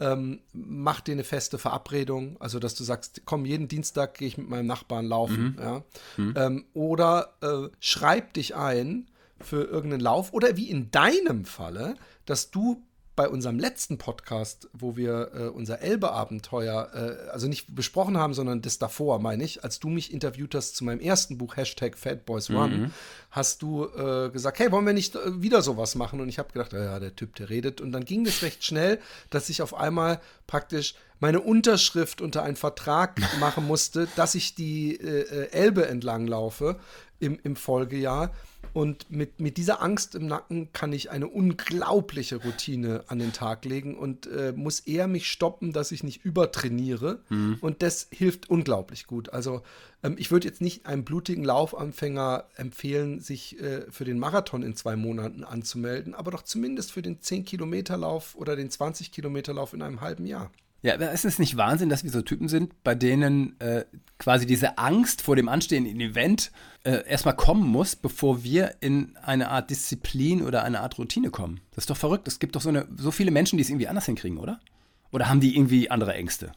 ähm, 0.01 0.41
mach 0.53 1.01
dir 1.01 1.13
eine 1.13 1.25
feste 1.25 1.59
Verabredung, 1.59 2.37
also 2.41 2.59
dass 2.59 2.75
du 2.75 2.83
sagst, 2.83 3.23
komm, 3.25 3.45
jeden 3.45 3.69
Dienstag 3.69 4.15
gehe 4.15 4.29
ich 4.29 4.39
mit 4.39 4.49
meinem 4.49 4.67
Nachbarn 4.67 5.07
laufen. 5.07 5.57
Mhm. 5.57 5.63
Ja? 5.63 5.83
Mhm. 6.17 6.35
Ähm, 6.37 6.65
oder 6.75 7.35
äh, 7.43 7.69
schreib 7.81 8.35
dich 8.35 8.57
ein 8.57 9.09
für 9.41 9.65
irgendeinen 9.65 10.01
Lauf. 10.01 10.33
Oder 10.33 10.57
wie 10.57 10.69
in 10.69 10.91
deinem 10.91 11.45
Falle, 11.45 11.95
dass 12.27 12.51
du 12.51 12.83
bei 13.17 13.29
unserem 13.29 13.59
letzten 13.59 13.97
Podcast, 13.97 14.69
wo 14.73 14.97
wir 14.97 15.31
äh, 15.35 15.49
unser 15.49 15.81
Elbe-Abenteuer, 15.81 16.91
äh, 16.93 17.31
also 17.31 17.47
nicht 17.47 17.75
besprochen 17.75 18.19
haben, 18.19 18.35
sondern 18.35 18.61
das 18.61 18.79
davor, 18.79 19.21
meine 19.21 19.45
ich, 19.45 19.63
als 19.63 19.79
du 19.79 19.89
mich 19.89 20.13
interviewt 20.13 20.55
hast 20.55 20.77
zu 20.77 20.85
meinem 20.85 21.01
ersten 21.01 21.39
Buch, 21.39 21.57
Hashtag 21.57 21.97
Fatboys 21.97 22.49
mhm. 22.49 22.91
hast 23.31 23.63
du 23.63 23.85
äh, 23.85 24.31
gesagt, 24.31 24.59
hey, 24.59 24.73
wollen 24.73 24.87
wir 24.87 24.93
nicht 24.93 25.15
äh, 25.15 25.43
wieder 25.43 25.63
sowas 25.63 25.95
machen? 25.95 26.21
Und 26.21 26.29
ich 26.29 26.39
habe 26.39 26.53
gedacht, 26.53 26.73
ja, 26.73 26.99
der 26.99 27.15
Typ, 27.15 27.37
der 27.37 27.51
redet. 27.51 27.81
Und 27.81 27.93
dann 27.93 28.05
ging 28.05 28.27
es 28.27 28.43
recht 28.43 28.65
schnell, 28.65 28.99
dass 29.31 29.49
ich 29.49 29.63
auf 29.63 29.75
einmal 29.75 30.21
praktisch 30.47 30.95
meine 31.21 31.41
Unterschrift 31.41 32.21
unter 32.21 32.43
einen 32.43 32.57
Vertrag 32.57 33.21
machen 33.41 33.67
musste, 33.67 34.09
dass 34.17 34.35
ich 34.35 34.55
die 34.55 34.97
äh, 34.97 35.21
äh, 35.21 35.53
Elbe 35.53 35.87
entlang 35.87 36.27
laufe 36.27 36.81
im, 37.25 37.39
im 37.43 37.57
Folgejahr. 37.57 38.33
Und 38.73 39.11
mit, 39.11 39.41
mit 39.41 39.57
dieser 39.57 39.83
Angst 39.83 40.17
im 40.17 40.27
Nacken 40.27 40.73
kann 40.73 40.93
ich 40.93 41.11
eine 41.11 41.29
unglaubliche 41.29 42.37
Routine 42.37 43.05
an 43.07 43.21
den 43.21 43.33
Tag 43.33 43.65
legen 43.65 43.97
und 43.97 44.27
äh, 44.27 44.53
muss 44.57 44.81
eher 44.81 45.07
mich 45.07 45.31
stoppen, 45.31 45.73
dass 45.73 45.93
ich 45.93 46.03
nicht 46.03 46.25
übertrainiere. 46.25 47.21
Mhm. 47.29 47.59
Und 47.61 47.83
das 47.83 48.09
hilft 48.11 48.51
unglaublich 48.51 49.07
gut. 49.07 49.33
Also 49.33 49.63
ähm, 50.03 50.17
ich 50.19 50.33
würde 50.33 50.49
jetzt 50.49 50.61
nicht 50.61 50.87
einem 50.87 51.05
blutigen 51.05 51.45
Laufanfänger 51.45 52.47
empfehlen, 52.57 53.21
sich 53.21 53.61
äh, 53.61 53.83
für 53.91 54.05
den 54.05 54.19
Marathon 54.19 54.65
in 54.65 54.75
zwei 54.75 54.97
Monaten 54.97 55.45
anzumelden, 55.45 56.15
aber 56.15 56.33
doch 56.33 56.43
zumindest 56.43 56.91
für 56.91 57.03
den 57.03 57.21
10-Kilometer-Lauf 57.21 58.35
oder 58.35 58.57
den 58.57 58.71
20-Kilometer-Lauf 58.71 59.73
in 59.73 59.83
einem 59.83 60.01
halben 60.01 60.27
Jahr. 60.27 60.51
Ja, 60.85 60.93
aber 60.93 61.13
ist 61.13 61.25
es 61.25 61.39
nicht 61.39 61.57
Wahnsinn, 61.57 61.89
dass 61.89 62.05
wir 62.05 62.11
so 62.11 62.21
Typen 62.21 62.47
sind, 62.47 62.85
bei 62.85 62.95
denen 62.95 63.59
äh, 63.59 63.87
quasi 64.19 64.45
diese 64.45 64.77
Angst 64.77 65.23
vor 65.23 65.35
dem 65.35 65.49
anstehenden 65.49 65.99
Event 65.99 66.53
äh, 66.85 67.09
erstmal 67.09 67.35
kommen 67.35 67.67
muss, 67.67 67.97
bevor 67.97 68.45
wir 68.45 68.75
in 68.81 69.17
eine 69.17 69.49
Art 69.49 69.71
Disziplin 69.71 70.43
oder 70.43 70.63
eine 70.63 70.81
Art 70.81 70.99
Routine 70.99 71.31
kommen? 71.31 71.61
Das 71.71 71.85
ist 71.85 71.91
doch 71.91 71.97
verrückt. 71.97 72.29
Es 72.29 72.39
gibt 72.39 72.55
doch 72.55 72.61
so, 72.61 72.69
eine, 72.69 72.87
so 72.99 73.11
viele 73.13 73.31
Menschen, 73.31 73.57
die 73.57 73.63
es 73.63 73.71
irgendwie 73.71 73.89
anders 73.89 74.05
hinkriegen, 74.05 74.37
oder? 74.37 74.61
Oder 75.11 75.31
haben 75.31 75.41
die 75.41 75.57
irgendwie 75.57 75.91
andere 75.91 76.13
Ängste? 76.13 76.53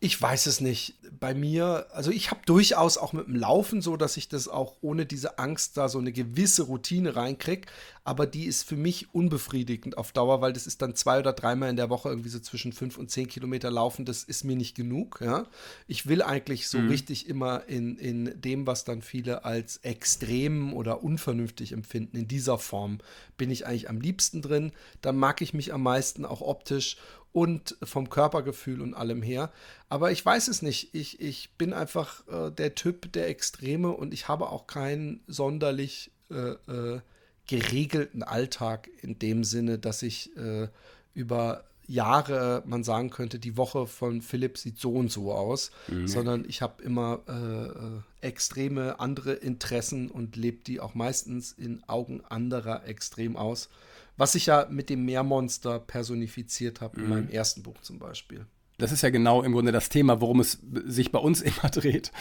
Ich 0.00 0.20
weiß 0.20 0.46
es 0.46 0.60
nicht. 0.60 0.94
Bei 1.18 1.34
mir, 1.34 1.88
also 1.90 2.12
ich 2.12 2.30
habe 2.30 2.40
durchaus 2.46 2.98
auch 2.98 3.12
mit 3.12 3.26
dem 3.26 3.34
Laufen 3.34 3.82
so, 3.82 3.96
dass 3.96 4.16
ich 4.16 4.28
das 4.28 4.46
auch 4.46 4.76
ohne 4.80 5.06
diese 5.06 5.40
Angst 5.40 5.76
da 5.76 5.88
so 5.88 5.98
eine 5.98 6.12
gewisse 6.12 6.62
Routine 6.62 7.16
reinkriege. 7.16 7.66
Aber 8.04 8.26
die 8.26 8.44
ist 8.44 8.62
für 8.62 8.76
mich 8.76 9.12
unbefriedigend 9.12 9.98
auf 9.98 10.12
Dauer, 10.12 10.40
weil 10.40 10.52
das 10.52 10.68
ist 10.68 10.82
dann 10.82 10.94
zwei 10.94 11.18
oder 11.18 11.32
dreimal 11.32 11.68
in 11.68 11.76
der 11.76 11.90
Woche 11.90 12.10
irgendwie 12.10 12.28
so 12.28 12.38
zwischen 12.38 12.72
fünf 12.72 12.96
und 12.96 13.10
zehn 13.10 13.26
Kilometer 13.26 13.72
laufen. 13.72 14.04
Das 14.04 14.22
ist 14.22 14.44
mir 14.44 14.54
nicht 14.54 14.76
genug. 14.76 15.20
Ja? 15.20 15.46
Ich 15.88 16.06
will 16.06 16.22
eigentlich 16.22 16.68
so 16.68 16.78
mhm. 16.78 16.88
richtig 16.88 17.28
immer 17.28 17.64
in, 17.66 17.96
in 17.98 18.40
dem, 18.40 18.68
was 18.68 18.84
dann 18.84 19.02
viele 19.02 19.44
als 19.44 19.78
extrem 19.78 20.74
oder 20.74 21.02
unvernünftig 21.02 21.72
empfinden, 21.72 22.16
in 22.16 22.28
dieser 22.28 22.58
Form 22.58 22.98
bin 23.36 23.50
ich 23.50 23.66
eigentlich 23.66 23.90
am 23.90 24.00
liebsten 24.00 24.42
drin. 24.42 24.72
Da 25.00 25.12
mag 25.12 25.40
ich 25.40 25.54
mich 25.54 25.72
am 25.74 25.82
meisten 25.82 26.24
auch 26.24 26.40
optisch 26.40 26.96
und 27.32 27.76
vom 27.82 28.10
Körpergefühl 28.10 28.80
und 28.80 28.94
allem 28.94 29.22
her. 29.22 29.52
Aber 29.88 30.10
ich 30.10 30.24
weiß 30.24 30.48
es 30.48 30.62
nicht. 30.62 30.94
Ich, 30.94 31.20
ich 31.20 31.50
bin 31.56 31.72
einfach 31.72 32.26
äh, 32.28 32.50
der 32.50 32.74
Typ 32.74 33.12
der 33.12 33.28
Extreme 33.28 33.90
und 33.90 34.14
ich 34.14 34.28
habe 34.28 34.50
auch 34.50 34.66
keinen 34.66 35.20
sonderlich 35.26 36.10
äh, 36.30 36.52
äh, 36.70 37.00
geregelten 37.46 38.22
Alltag 38.22 38.88
in 39.02 39.18
dem 39.18 39.44
Sinne, 39.44 39.78
dass 39.78 40.02
ich 40.02 40.36
äh, 40.36 40.68
über 41.14 41.64
Jahre 41.88 42.62
man 42.66 42.84
sagen 42.84 43.08
könnte, 43.08 43.38
die 43.38 43.56
Woche 43.56 43.86
von 43.86 44.20
Philipp 44.20 44.58
sieht 44.58 44.78
so 44.78 44.92
und 44.92 45.10
so 45.10 45.32
aus, 45.32 45.70
mhm. 45.88 46.06
sondern 46.06 46.44
ich 46.46 46.60
habe 46.60 46.82
immer 46.82 47.20
äh, 47.26 47.32
äh, 47.32 48.28
extreme 48.28 49.00
andere 49.00 49.32
Interessen 49.32 50.10
und 50.10 50.36
lebe 50.36 50.58
die 50.62 50.80
auch 50.80 50.94
meistens 50.94 51.52
in 51.52 51.82
Augen 51.88 52.22
anderer 52.28 52.86
extrem 52.86 53.36
aus. 53.36 53.70
Was 54.18 54.34
ich 54.34 54.46
ja 54.46 54.66
mit 54.68 54.90
dem 54.90 55.06
Meermonster 55.06 55.78
personifiziert 55.80 56.82
habe, 56.82 56.98
mhm. 56.98 57.04
in 57.04 57.10
meinem 57.10 57.28
ersten 57.30 57.62
Buch 57.62 57.80
zum 57.80 57.98
Beispiel. 57.98 58.46
Das 58.76 58.92
ist 58.92 59.02
ja 59.02 59.10
genau 59.10 59.42
im 59.42 59.52
Grunde 59.52 59.72
das 59.72 59.88
Thema, 59.88 60.20
worum 60.20 60.40
es 60.40 60.58
sich 60.84 61.10
bei 61.10 61.18
uns 61.18 61.40
immer 61.40 61.70
dreht. 61.70 62.12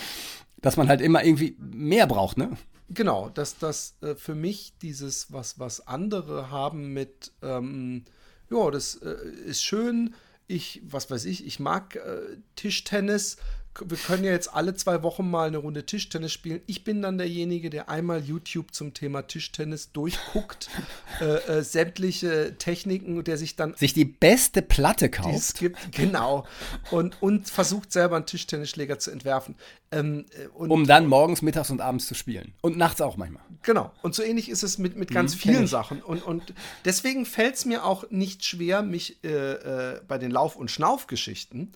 Dass 0.61 0.77
man 0.77 0.87
halt 0.87 1.01
immer 1.01 1.23
irgendwie 1.23 1.57
mehr 1.59 2.07
braucht, 2.07 2.37
ne? 2.37 2.57
Genau, 2.89 3.29
dass 3.29 3.57
das 3.59 3.97
äh, 4.01 4.15
für 4.15 4.33
mich 4.33 4.73
dieses, 4.81 5.33
was, 5.33 5.59
was 5.59 5.85
andere 5.87 6.49
haben 6.49 6.93
mit 6.93 7.33
ähm, 7.41 8.05
ja, 8.49 8.71
das 8.71 8.95
äh, 8.95 9.15
ist 9.45 9.63
schön. 9.63 10.15
Ich, 10.47 10.81
was 10.85 11.11
weiß 11.11 11.25
ich, 11.25 11.45
ich 11.45 11.59
mag 11.59 11.95
äh, 11.97 12.37
Tischtennis 12.55 13.37
wir 13.85 13.97
können 13.97 14.23
ja 14.23 14.31
jetzt 14.31 14.53
alle 14.53 14.75
zwei 14.75 15.03
Wochen 15.03 15.29
mal 15.29 15.47
eine 15.47 15.57
Runde 15.57 15.85
Tischtennis 15.85 16.31
spielen. 16.31 16.61
Ich 16.65 16.83
bin 16.83 17.01
dann 17.01 17.17
derjenige, 17.17 17.69
der 17.69 17.89
einmal 17.89 18.23
YouTube 18.23 18.73
zum 18.73 18.93
Thema 18.93 19.23
Tischtennis 19.23 19.91
durchguckt, 19.91 20.69
äh, 21.21 21.25
äh, 21.25 21.63
sämtliche 21.63 22.55
Techniken 22.57 23.17
und 23.17 23.27
der 23.27 23.37
sich 23.37 23.55
dann 23.55 23.75
sich 23.75 23.93
die 23.93 24.05
beste 24.05 24.61
Platte 24.61 25.09
kauft. 25.09 25.31
Die 25.31 25.37
es 25.37 25.53
gibt, 25.53 25.91
genau. 25.91 26.45
Und, 26.91 27.21
und 27.21 27.49
versucht 27.49 27.91
selber 27.91 28.15
einen 28.15 28.25
Tischtennisschläger 28.25 28.99
zu 28.99 29.11
entwerfen. 29.11 29.55
Ähm, 29.91 30.25
äh, 30.31 30.47
um 30.47 30.85
dann 30.85 31.07
morgens, 31.07 31.41
mittags 31.41 31.69
und 31.69 31.79
abends 31.79 32.07
zu 32.07 32.13
spielen. 32.13 32.53
Und 32.61 32.77
nachts 32.77 32.99
auch 32.99 33.15
manchmal. 33.15 33.43
Genau. 33.63 33.91
Und 34.01 34.15
so 34.15 34.23
ähnlich 34.23 34.49
ist 34.49 34.63
es 34.63 34.77
mit, 34.77 34.97
mit 34.97 35.11
ganz 35.11 35.33
hm, 35.33 35.39
vielen 35.39 35.67
Sachen. 35.67 36.01
Und, 36.01 36.23
und 36.23 36.53
deswegen 36.83 37.25
fällt 37.25 37.55
es 37.55 37.65
mir 37.65 37.85
auch 37.85 38.09
nicht 38.09 38.43
schwer, 38.43 38.83
mich 38.83 39.23
äh, 39.23 39.29
äh, 39.29 40.01
bei 40.07 40.17
den 40.17 40.31
Lauf- 40.31 40.57
und 40.57 40.71
Schnaufgeschichten 40.71 41.71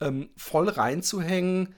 ähm, 0.00 0.28
voll 0.36 0.68
reinzuhängen, 0.68 1.74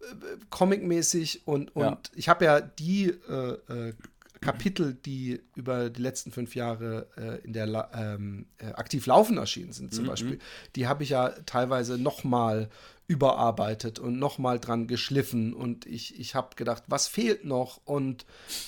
äh, 0.00 0.04
comicmäßig 0.50 1.46
und, 1.46 1.74
und 1.74 1.82
ja. 1.82 1.98
ich 2.14 2.28
habe 2.28 2.44
ja 2.44 2.60
die 2.60 3.06
äh, 3.28 3.88
äh, 3.88 3.94
Kapitel, 4.40 4.94
die 4.94 5.40
über 5.54 5.90
die 5.90 6.02
letzten 6.02 6.30
fünf 6.30 6.54
Jahre 6.54 7.08
äh, 7.16 7.44
in 7.44 7.52
der 7.52 7.90
ähm, 7.94 8.46
äh, 8.58 8.66
aktiv 8.66 9.06
laufen 9.06 9.38
erschienen 9.38 9.72
sind, 9.72 9.92
zum 9.92 10.04
mhm. 10.04 10.08
Beispiel, 10.08 10.38
die 10.76 10.86
habe 10.86 11.02
ich 11.02 11.10
ja 11.10 11.30
teilweise 11.46 11.98
noch 11.98 12.22
mal 12.22 12.68
überarbeitet 13.08 13.98
und 13.98 14.18
nochmal 14.18 14.58
dran 14.58 14.86
geschliffen. 14.86 15.54
Und 15.54 15.86
ich, 15.86 16.18
ich 16.18 16.34
habe 16.34 16.56
gedacht, 16.56 16.82
was 16.88 17.06
fehlt 17.06 17.44
noch? 17.44 17.80
Und, 17.84 18.26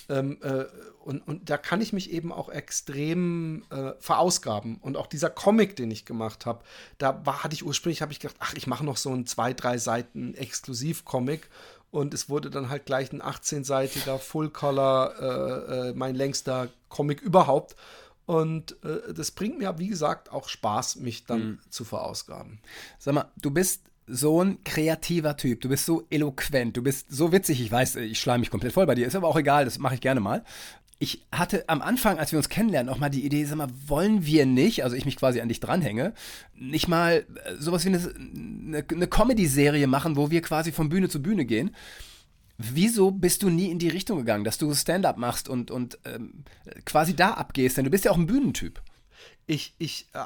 ähm, 0.08 0.38
äh, 0.42 0.64
und, 1.04 1.26
und 1.26 1.50
da 1.50 1.56
kann 1.56 1.80
ich 1.80 1.92
mich 1.92 2.12
eben 2.12 2.32
auch 2.32 2.48
extrem 2.48 3.64
äh, 3.70 3.92
verausgaben. 3.98 4.76
Und 4.80 4.96
auch 4.96 5.06
dieser 5.06 5.30
Comic, 5.30 5.76
den 5.76 5.90
ich 5.90 6.04
gemacht 6.04 6.46
habe, 6.46 6.64
da 6.98 7.24
war, 7.26 7.42
hatte 7.42 7.54
ich 7.54 7.64
ursprünglich, 7.64 8.02
habe 8.02 8.12
ich 8.12 8.20
gedacht, 8.20 8.36
ach, 8.38 8.54
ich 8.54 8.66
mache 8.66 8.84
noch 8.84 8.96
so 8.96 9.10
einen 9.10 9.26
zwei, 9.26 9.52
drei 9.52 9.78
Seiten 9.78 10.34
Exklusiv-Comic. 10.34 11.48
Und 11.90 12.14
es 12.14 12.28
wurde 12.28 12.50
dann 12.50 12.68
halt 12.68 12.86
gleich 12.86 13.12
ein 13.12 13.22
18-seitiger 13.22 14.18
Full-Color, 14.18 15.14
äh, 15.20 15.88
äh, 15.88 15.94
mein 15.94 16.14
längster 16.14 16.68
Comic 16.90 17.22
überhaupt. 17.22 17.76
Und 18.26 18.76
äh, 18.84 19.14
das 19.14 19.30
bringt 19.30 19.58
mir, 19.58 19.78
wie 19.78 19.88
gesagt, 19.88 20.30
auch 20.30 20.50
Spaß, 20.50 20.96
mich 20.96 21.24
dann 21.24 21.40
mhm. 21.40 21.58
zu 21.70 21.84
verausgaben. 21.84 22.60
Sag 22.98 23.14
mal, 23.14 23.30
du 23.36 23.50
bist 23.50 23.87
so 24.08 24.42
ein 24.42 24.64
kreativer 24.64 25.36
Typ. 25.36 25.60
Du 25.60 25.68
bist 25.68 25.86
so 25.86 26.06
eloquent. 26.10 26.76
Du 26.76 26.82
bist 26.82 27.10
so 27.10 27.32
witzig. 27.32 27.60
Ich 27.60 27.70
weiß, 27.70 27.96
ich 27.96 28.18
schleime 28.18 28.40
mich 28.40 28.50
komplett 28.50 28.72
voll 28.72 28.86
bei 28.86 28.94
dir. 28.94 29.06
Ist 29.06 29.16
aber 29.16 29.28
auch 29.28 29.36
egal. 29.36 29.64
Das 29.64 29.78
mache 29.78 29.94
ich 29.94 30.00
gerne 30.00 30.20
mal. 30.20 30.44
Ich 31.00 31.24
hatte 31.30 31.68
am 31.68 31.80
Anfang, 31.80 32.18
als 32.18 32.32
wir 32.32 32.38
uns 32.38 32.48
kennenlernen, 32.48 32.92
auch 32.92 32.98
mal 32.98 33.08
die 33.08 33.24
Idee, 33.24 33.44
sag 33.44 33.56
mal, 33.56 33.68
wollen 33.86 34.26
wir 34.26 34.46
nicht, 34.46 34.82
also 34.82 34.96
ich 34.96 35.04
mich 35.04 35.14
quasi 35.14 35.40
an 35.40 35.48
dich 35.48 35.60
dranhänge, 35.60 36.12
nicht 36.56 36.88
mal 36.88 37.24
äh, 37.44 37.54
sowas 37.56 37.84
wie 37.84 37.90
eine, 37.90 38.84
eine, 38.90 39.06
Comedy-Serie 39.06 39.86
machen, 39.86 40.16
wo 40.16 40.32
wir 40.32 40.42
quasi 40.42 40.72
von 40.72 40.88
Bühne 40.88 41.08
zu 41.08 41.22
Bühne 41.22 41.44
gehen. 41.44 41.70
Wieso 42.56 43.12
bist 43.12 43.44
du 43.44 43.48
nie 43.48 43.70
in 43.70 43.78
die 43.78 43.90
Richtung 43.90 44.18
gegangen, 44.18 44.42
dass 44.42 44.58
du 44.58 44.74
Stand-up 44.74 45.18
machst 45.18 45.48
und, 45.48 45.70
und 45.70 46.00
ähm, 46.04 46.42
quasi 46.84 47.14
da 47.14 47.34
abgehst? 47.34 47.76
Denn 47.76 47.84
du 47.84 47.90
bist 47.92 48.04
ja 48.04 48.10
auch 48.10 48.16
ein 48.16 48.26
Bühnentyp. 48.26 48.82
Ich, 49.46 49.76
ich 49.78 50.08
äh, 50.14 50.24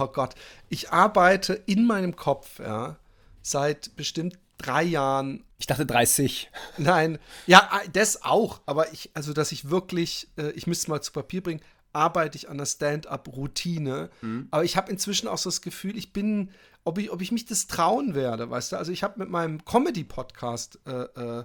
oh 0.00 0.06
Gott, 0.08 0.34
ich 0.68 0.90
arbeite 0.90 1.54
in 1.66 1.86
meinem 1.86 2.16
Kopf, 2.16 2.58
ja, 2.58 2.96
seit 3.42 3.94
bestimmt 3.96 4.38
drei 4.58 4.82
Jahren. 4.82 5.44
Ich 5.58 5.66
dachte 5.66 5.86
30. 5.86 6.50
Nein, 6.76 7.18
ja, 7.46 7.68
das 7.92 8.22
auch, 8.22 8.60
aber 8.66 8.92
ich, 8.92 9.10
also, 9.14 9.32
dass 9.32 9.52
ich 9.52 9.70
wirklich, 9.70 10.28
äh, 10.36 10.50
ich 10.50 10.66
müsste 10.66 10.84
es 10.84 10.88
mal 10.88 11.00
zu 11.00 11.12
Papier 11.12 11.42
bringen, 11.42 11.60
arbeite 11.92 12.36
ich 12.36 12.48
an 12.48 12.58
der 12.58 12.66
Stand-up-Routine. 12.66 14.10
Mhm. 14.20 14.48
Aber 14.50 14.64
ich 14.64 14.76
habe 14.76 14.90
inzwischen 14.90 15.28
auch 15.28 15.38
so 15.38 15.48
das 15.48 15.62
Gefühl, 15.62 15.96
ich 15.96 16.12
bin, 16.12 16.50
ob 16.84 16.98
ich, 16.98 17.10
ob 17.10 17.22
ich 17.22 17.32
mich 17.32 17.46
das 17.46 17.66
trauen 17.66 18.14
werde, 18.14 18.50
weißt 18.50 18.72
du? 18.72 18.76
Also 18.76 18.92
ich 18.92 19.02
habe 19.02 19.18
mit 19.18 19.30
meinem 19.30 19.64
Comedy-Podcast 19.64 20.80
äh, 20.86 20.90
äh, 21.40 21.44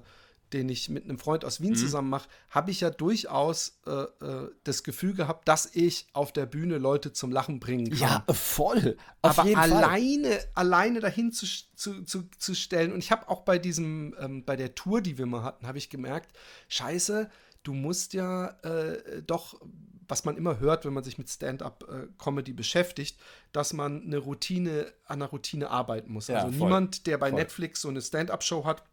den 0.54 0.70
ich 0.70 0.90
mit 0.90 1.04
einem 1.04 1.18
Freund 1.18 1.44
aus 1.44 1.62
Wien 1.62 1.72
mhm. 1.72 1.78
zusammen 1.78 2.10
mache, 2.10 2.30
habe 2.50 2.72
ich 2.72 2.82
ja 2.82 2.90
durchaus 2.90 3.80
äh, 3.86 3.92
äh, 3.92 4.52
das 4.64 4.84
Gefühl 4.84 5.14
gehabt, 5.14 5.48
dass 5.48 5.76
ich 5.76 6.08
auf 6.14 6.32
der 6.32 6.46
Bühne 6.46 6.78
Leute 6.78 7.12
zum 7.12 7.32
Lachen 7.32 7.60
bringen 7.60 7.90
kann. 7.90 8.00
Ja, 8.00 8.34
voll. 8.34 8.98
Auf 9.22 9.40
Aber 9.40 9.60
alleine, 9.60 10.30
Fall. 10.30 10.48
alleine 10.54 11.00
dahin 11.00 11.32
zu, 11.32 11.46
zu, 11.76 12.04
zu, 12.04 12.30
zu 12.38 12.56
stellen. 12.56 12.94
Und 12.94 13.00
ich 13.00 13.12
habe 13.12 13.28
auch 13.30 13.42
bei 13.42 13.58
diesem, 13.58 14.16
ähm, 14.20 14.46
bei 14.46 14.56
der 14.56 14.76
Tour, 14.76 15.02
die 15.02 15.18
wir 15.18 15.26
mal 15.26 15.44
hatten, 15.44 15.68
habe 15.68 15.78
ich 15.78 15.90
gemerkt, 15.90 16.36
scheiße, 16.68 17.30
du 17.64 17.74
musst 17.74 18.14
ja 18.14 18.48
äh, 18.64 19.24
doch 19.24 19.60
was 20.08 20.26
man 20.26 20.38
immer 20.38 20.60
hört, 20.60 20.86
wenn 20.86 20.94
man 20.94 21.04
sich 21.04 21.18
mit 21.18 21.30
Stand-up-Comedy 21.30 22.52
äh, 22.52 22.54
beschäftigt, 22.54 23.18
dass 23.52 23.74
man 23.74 24.04
eine 24.04 24.18
Routine 24.18 24.94
an 25.06 25.22
einer 25.22 25.32
Routine 25.32 25.70
arbeiten 25.70 26.12
muss. 26.12 26.28
Ja, 26.28 26.40
also 26.40 26.52
voll, 26.52 26.68
niemand, 26.68 27.08
der 27.08 27.18
bei 27.18 27.30
voll. 27.30 27.40
Netflix 27.40 27.82
so 27.82 27.90
eine 27.90 28.02
Stand-up-Show 28.02 28.66
hat, 28.66 28.84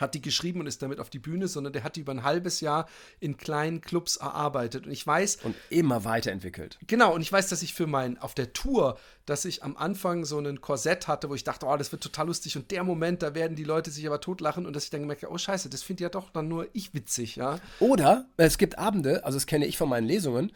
hat 0.00 0.14
die 0.14 0.22
geschrieben 0.22 0.60
und 0.60 0.66
ist 0.66 0.82
damit 0.82 1.00
auf 1.00 1.10
die 1.10 1.18
Bühne, 1.18 1.48
sondern 1.48 1.72
der 1.72 1.84
hat 1.84 1.96
die 1.96 2.00
über 2.00 2.12
ein 2.12 2.22
halbes 2.22 2.60
Jahr 2.60 2.88
in 3.20 3.36
kleinen 3.36 3.80
Clubs 3.80 4.16
erarbeitet. 4.16 4.86
Und 4.86 4.92
ich 4.92 5.06
weiß. 5.06 5.38
Und 5.42 5.54
immer 5.70 6.04
weiterentwickelt. 6.04 6.78
Genau, 6.86 7.14
und 7.14 7.20
ich 7.20 7.32
weiß, 7.32 7.48
dass 7.48 7.62
ich 7.62 7.74
für 7.74 7.86
mein, 7.86 8.18
auf 8.18 8.34
der 8.34 8.52
Tour, 8.52 8.98
dass 9.24 9.44
ich 9.44 9.62
am 9.62 9.76
Anfang 9.76 10.24
so 10.24 10.38
einen 10.38 10.60
Korsett 10.60 11.08
hatte, 11.08 11.28
wo 11.28 11.34
ich 11.34 11.44
dachte, 11.44 11.66
oh, 11.66 11.76
das 11.76 11.92
wird 11.92 12.02
total 12.02 12.26
lustig. 12.26 12.56
Und 12.56 12.70
der 12.70 12.84
Moment, 12.84 13.22
da 13.22 13.34
werden 13.34 13.56
die 13.56 13.64
Leute 13.64 13.90
sich 13.90 14.06
aber 14.06 14.20
totlachen 14.20 14.66
und 14.66 14.74
dass 14.74 14.84
ich 14.84 14.90
dann 14.90 15.00
gemerkt 15.00 15.22
habe, 15.22 15.32
oh 15.32 15.38
Scheiße, 15.38 15.68
das 15.68 15.82
finde 15.82 16.04
ja 16.04 16.08
doch 16.08 16.30
dann 16.30 16.48
nur 16.48 16.68
ich 16.72 16.94
witzig, 16.94 17.36
ja. 17.36 17.58
Oder 17.80 18.26
es 18.36 18.58
gibt 18.58 18.78
Abende, 18.78 19.24
also 19.24 19.36
das 19.36 19.46
kenne 19.46 19.66
ich 19.66 19.76
von 19.76 19.88
meinen 19.88 20.06
Lesungen, 20.06 20.52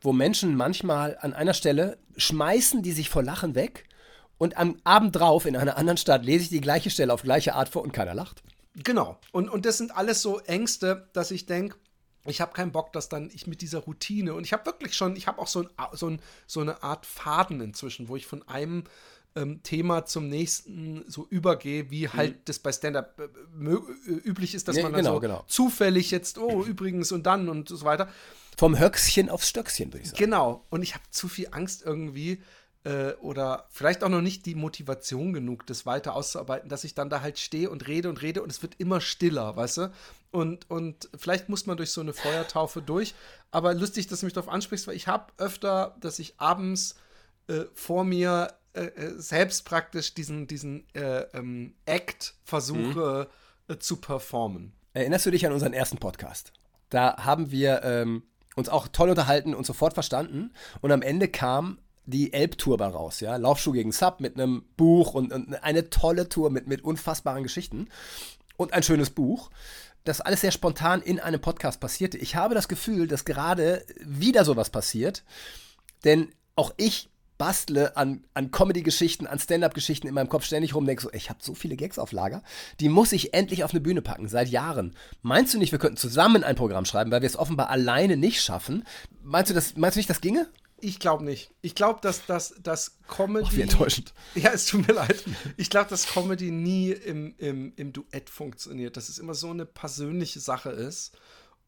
wo 0.00 0.12
Menschen 0.12 0.56
manchmal 0.56 1.16
an 1.20 1.32
einer 1.32 1.54
Stelle 1.54 1.98
schmeißen 2.16 2.82
die 2.82 2.92
sich 2.92 3.08
vor 3.08 3.22
Lachen 3.22 3.54
weg 3.54 3.88
und 4.38 4.56
am 4.56 4.76
Abend 4.84 5.16
drauf 5.16 5.46
in 5.46 5.56
einer 5.56 5.76
anderen 5.76 5.96
Stadt 5.96 6.24
lese 6.24 6.44
ich 6.44 6.50
die 6.50 6.60
gleiche 6.60 6.90
Stelle 6.90 7.12
auf 7.12 7.22
gleiche 7.22 7.54
Art 7.54 7.68
vor 7.68 7.82
und 7.82 7.92
keiner 7.92 8.14
lacht. 8.14 8.42
Genau. 8.74 9.18
Und, 9.32 9.48
und 9.48 9.66
das 9.66 9.78
sind 9.78 9.96
alles 9.96 10.22
so 10.22 10.40
Ängste, 10.40 11.08
dass 11.12 11.30
ich 11.30 11.46
denke, 11.46 11.76
ich 12.26 12.40
habe 12.40 12.52
keinen 12.52 12.72
Bock, 12.72 12.92
dass 12.92 13.08
dann 13.08 13.30
ich 13.32 13.46
mit 13.46 13.60
dieser 13.60 13.80
Routine 13.80 14.34
und 14.34 14.44
ich 14.44 14.52
habe 14.52 14.66
wirklich 14.66 14.94
schon, 14.94 15.14
ich 15.16 15.26
habe 15.26 15.40
auch 15.40 15.46
so, 15.46 15.62
ein, 15.62 15.68
so, 15.92 16.08
ein, 16.08 16.20
so 16.46 16.60
eine 16.60 16.82
Art 16.82 17.06
Faden 17.06 17.60
inzwischen, 17.60 18.08
wo 18.08 18.16
ich 18.16 18.26
von 18.26 18.46
einem 18.48 18.84
ähm, 19.36 19.62
Thema 19.62 20.06
zum 20.06 20.28
nächsten 20.28 21.04
so 21.06 21.26
übergehe, 21.28 21.90
wie 21.90 22.08
halt 22.08 22.36
mhm. 22.36 22.40
das 22.46 22.58
bei 22.60 22.72
Stand-up 22.72 23.20
äh, 23.20 23.24
äh, 23.24 24.10
üblich 24.24 24.54
ist, 24.54 24.68
dass 24.68 24.76
nee, 24.76 24.82
man 24.82 24.92
dann 24.92 25.02
genau, 25.02 25.14
so 25.14 25.20
genau. 25.20 25.44
zufällig 25.48 26.10
jetzt, 26.10 26.38
oh, 26.38 26.64
übrigens 26.64 27.12
und 27.12 27.24
dann 27.24 27.48
und 27.48 27.68
so 27.68 27.82
weiter. 27.82 28.08
Vom 28.56 28.78
Höchstchen 28.78 29.28
aufs 29.28 29.48
Stöckchen, 29.48 29.92
würde 29.92 30.04
ich 30.04 30.10
sagen. 30.10 30.18
Genau. 30.18 30.64
Und 30.70 30.82
ich 30.82 30.94
habe 30.94 31.04
zu 31.10 31.28
viel 31.28 31.48
Angst 31.50 31.82
irgendwie, 31.84 32.40
äh, 32.84 33.12
oder 33.14 33.66
vielleicht 33.70 34.04
auch 34.04 34.08
noch 34.08 34.20
nicht 34.20 34.46
die 34.46 34.54
Motivation 34.54 35.32
genug, 35.32 35.66
das 35.66 35.86
weiter 35.86 36.14
auszuarbeiten, 36.14 36.68
dass 36.68 36.84
ich 36.84 36.94
dann 36.94 37.10
da 37.10 37.20
halt 37.22 37.38
stehe 37.38 37.70
und 37.70 37.88
rede 37.88 38.08
und 38.08 38.22
rede 38.22 38.42
und 38.42 38.50
es 38.50 38.62
wird 38.62 38.74
immer 38.78 39.00
stiller, 39.00 39.56
weißt 39.56 39.78
du? 39.78 39.92
Und, 40.30 40.70
und 40.70 41.08
vielleicht 41.16 41.48
muss 41.48 41.66
man 41.66 41.76
durch 41.76 41.90
so 41.90 42.00
eine 42.00 42.12
Feuertaufe 42.12 42.82
durch. 42.82 43.14
Aber 43.50 43.72
lustig, 43.72 44.08
dass 44.08 44.20
du 44.20 44.26
mich 44.26 44.32
darauf 44.32 44.52
ansprichst, 44.52 44.86
weil 44.86 44.96
ich 44.96 45.08
habe 45.08 45.32
öfter, 45.38 45.96
dass 46.00 46.18
ich 46.18 46.34
abends 46.38 46.96
äh, 47.46 47.64
vor 47.72 48.04
mir 48.04 48.52
äh, 48.74 48.86
äh 48.86 49.18
selbst 49.18 49.64
praktisch 49.64 50.14
diesen, 50.14 50.46
diesen 50.46 50.86
äh, 50.94 51.20
ähm, 51.34 51.74
Act 51.86 52.34
versuche 52.44 53.28
mhm. 53.68 53.80
zu 53.80 53.96
performen. 53.96 54.72
Erinnerst 54.92 55.26
du 55.26 55.30
dich 55.30 55.46
an 55.46 55.52
unseren 55.52 55.72
ersten 55.72 55.98
Podcast? 55.98 56.52
Da 56.90 57.16
haben 57.24 57.50
wir 57.50 57.82
ähm, 57.82 58.24
uns 58.56 58.68
auch 58.68 58.88
toll 58.88 59.10
unterhalten 59.10 59.54
und 59.54 59.66
sofort 59.66 59.94
verstanden. 59.94 60.52
Und 60.80 60.92
am 60.92 61.02
Ende 61.02 61.28
kam 61.28 61.78
die 62.06 62.32
Elbtour 62.32 62.76
bei 62.76 62.86
raus, 62.86 63.20
ja. 63.20 63.36
Laufschuh 63.36 63.72
gegen 63.72 63.92
Sub 63.92 64.20
mit 64.20 64.36
einem 64.36 64.64
Buch 64.76 65.14
und, 65.14 65.32
und, 65.32 65.62
eine 65.62 65.90
tolle 65.90 66.28
Tour 66.28 66.50
mit, 66.50 66.66
mit 66.66 66.82
unfassbaren 66.82 67.42
Geschichten 67.42 67.88
und 68.56 68.72
ein 68.72 68.82
schönes 68.82 69.10
Buch. 69.10 69.50
Das 70.04 70.20
alles 70.20 70.42
sehr 70.42 70.50
spontan 70.50 71.00
in 71.00 71.18
einem 71.18 71.40
Podcast 71.40 71.80
passierte. 71.80 72.18
Ich 72.18 72.36
habe 72.36 72.54
das 72.54 72.68
Gefühl, 72.68 73.06
dass 73.08 73.24
gerade 73.24 73.84
wieder 74.04 74.44
sowas 74.44 74.68
passiert, 74.68 75.24
denn 76.04 76.28
auch 76.56 76.74
ich 76.76 77.08
bastle 77.38 77.96
an, 77.96 78.24
an 78.34 78.50
Comedy-Geschichten, 78.50 79.26
an 79.26 79.38
Stand-up-Geschichten 79.38 80.06
in 80.06 80.14
meinem 80.14 80.28
Kopf 80.28 80.44
ständig 80.44 80.74
rum, 80.74 80.86
denke 80.86 81.02
so, 81.02 81.12
ich 81.12 81.30
habe 81.30 81.40
so 81.42 81.54
viele 81.54 81.76
Gags 81.76 81.98
auf 81.98 82.12
Lager, 82.12 82.42
die 82.80 82.88
muss 82.88 83.12
ich 83.12 83.34
endlich 83.34 83.64
auf 83.64 83.72
eine 83.72 83.80
Bühne 83.80 84.02
packen, 84.02 84.28
seit 84.28 84.48
Jahren. 84.48 84.94
Meinst 85.22 85.52
du 85.54 85.58
nicht, 85.58 85.72
wir 85.72 85.78
könnten 85.78 85.96
zusammen 85.96 86.44
ein 86.44 86.54
Programm 86.54 86.84
schreiben, 86.84 87.10
weil 87.10 87.22
wir 87.22 87.26
es 87.26 87.36
offenbar 87.36 87.70
alleine 87.70 88.16
nicht 88.16 88.40
schaffen? 88.42 88.84
Meinst 89.22 89.50
du, 89.50 89.54
das, 89.54 89.76
meinst 89.76 89.96
du 89.96 90.00
nicht, 90.00 90.10
das 90.10 90.20
ginge? 90.20 90.46
Ich 90.84 90.98
glaube 90.98 91.24
nicht. 91.24 91.50
Ich 91.62 91.74
glaube, 91.74 92.00
dass 92.02 92.26
das 92.26 92.54
dass 92.62 92.98
Comedy. 93.08 93.46
Ach, 93.48 93.56
wie 93.56 93.62
enttäuschend. 93.62 94.12
Ja, 94.34 94.50
es 94.50 94.66
tut 94.66 94.86
mir 94.86 94.92
leid. 94.92 95.24
Ich 95.56 95.70
glaube, 95.70 95.88
dass 95.88 96.06
Comedy 96.06 96.50
nie 96.50 96.90
im, 96.90 97.34
im, 97.38 97.72
im 97.76 97.92
Duett 97.94 98.28
funktioniert. 98.28 98.98
Dass 98.98 99.08
es 99.08 99.18
immer 99.18 99.32
so 99.32 99.48
eine 99.48 99.64
persönliche 99.64 100.40
Sache 100.40 100.70
ist. 100.70 101.16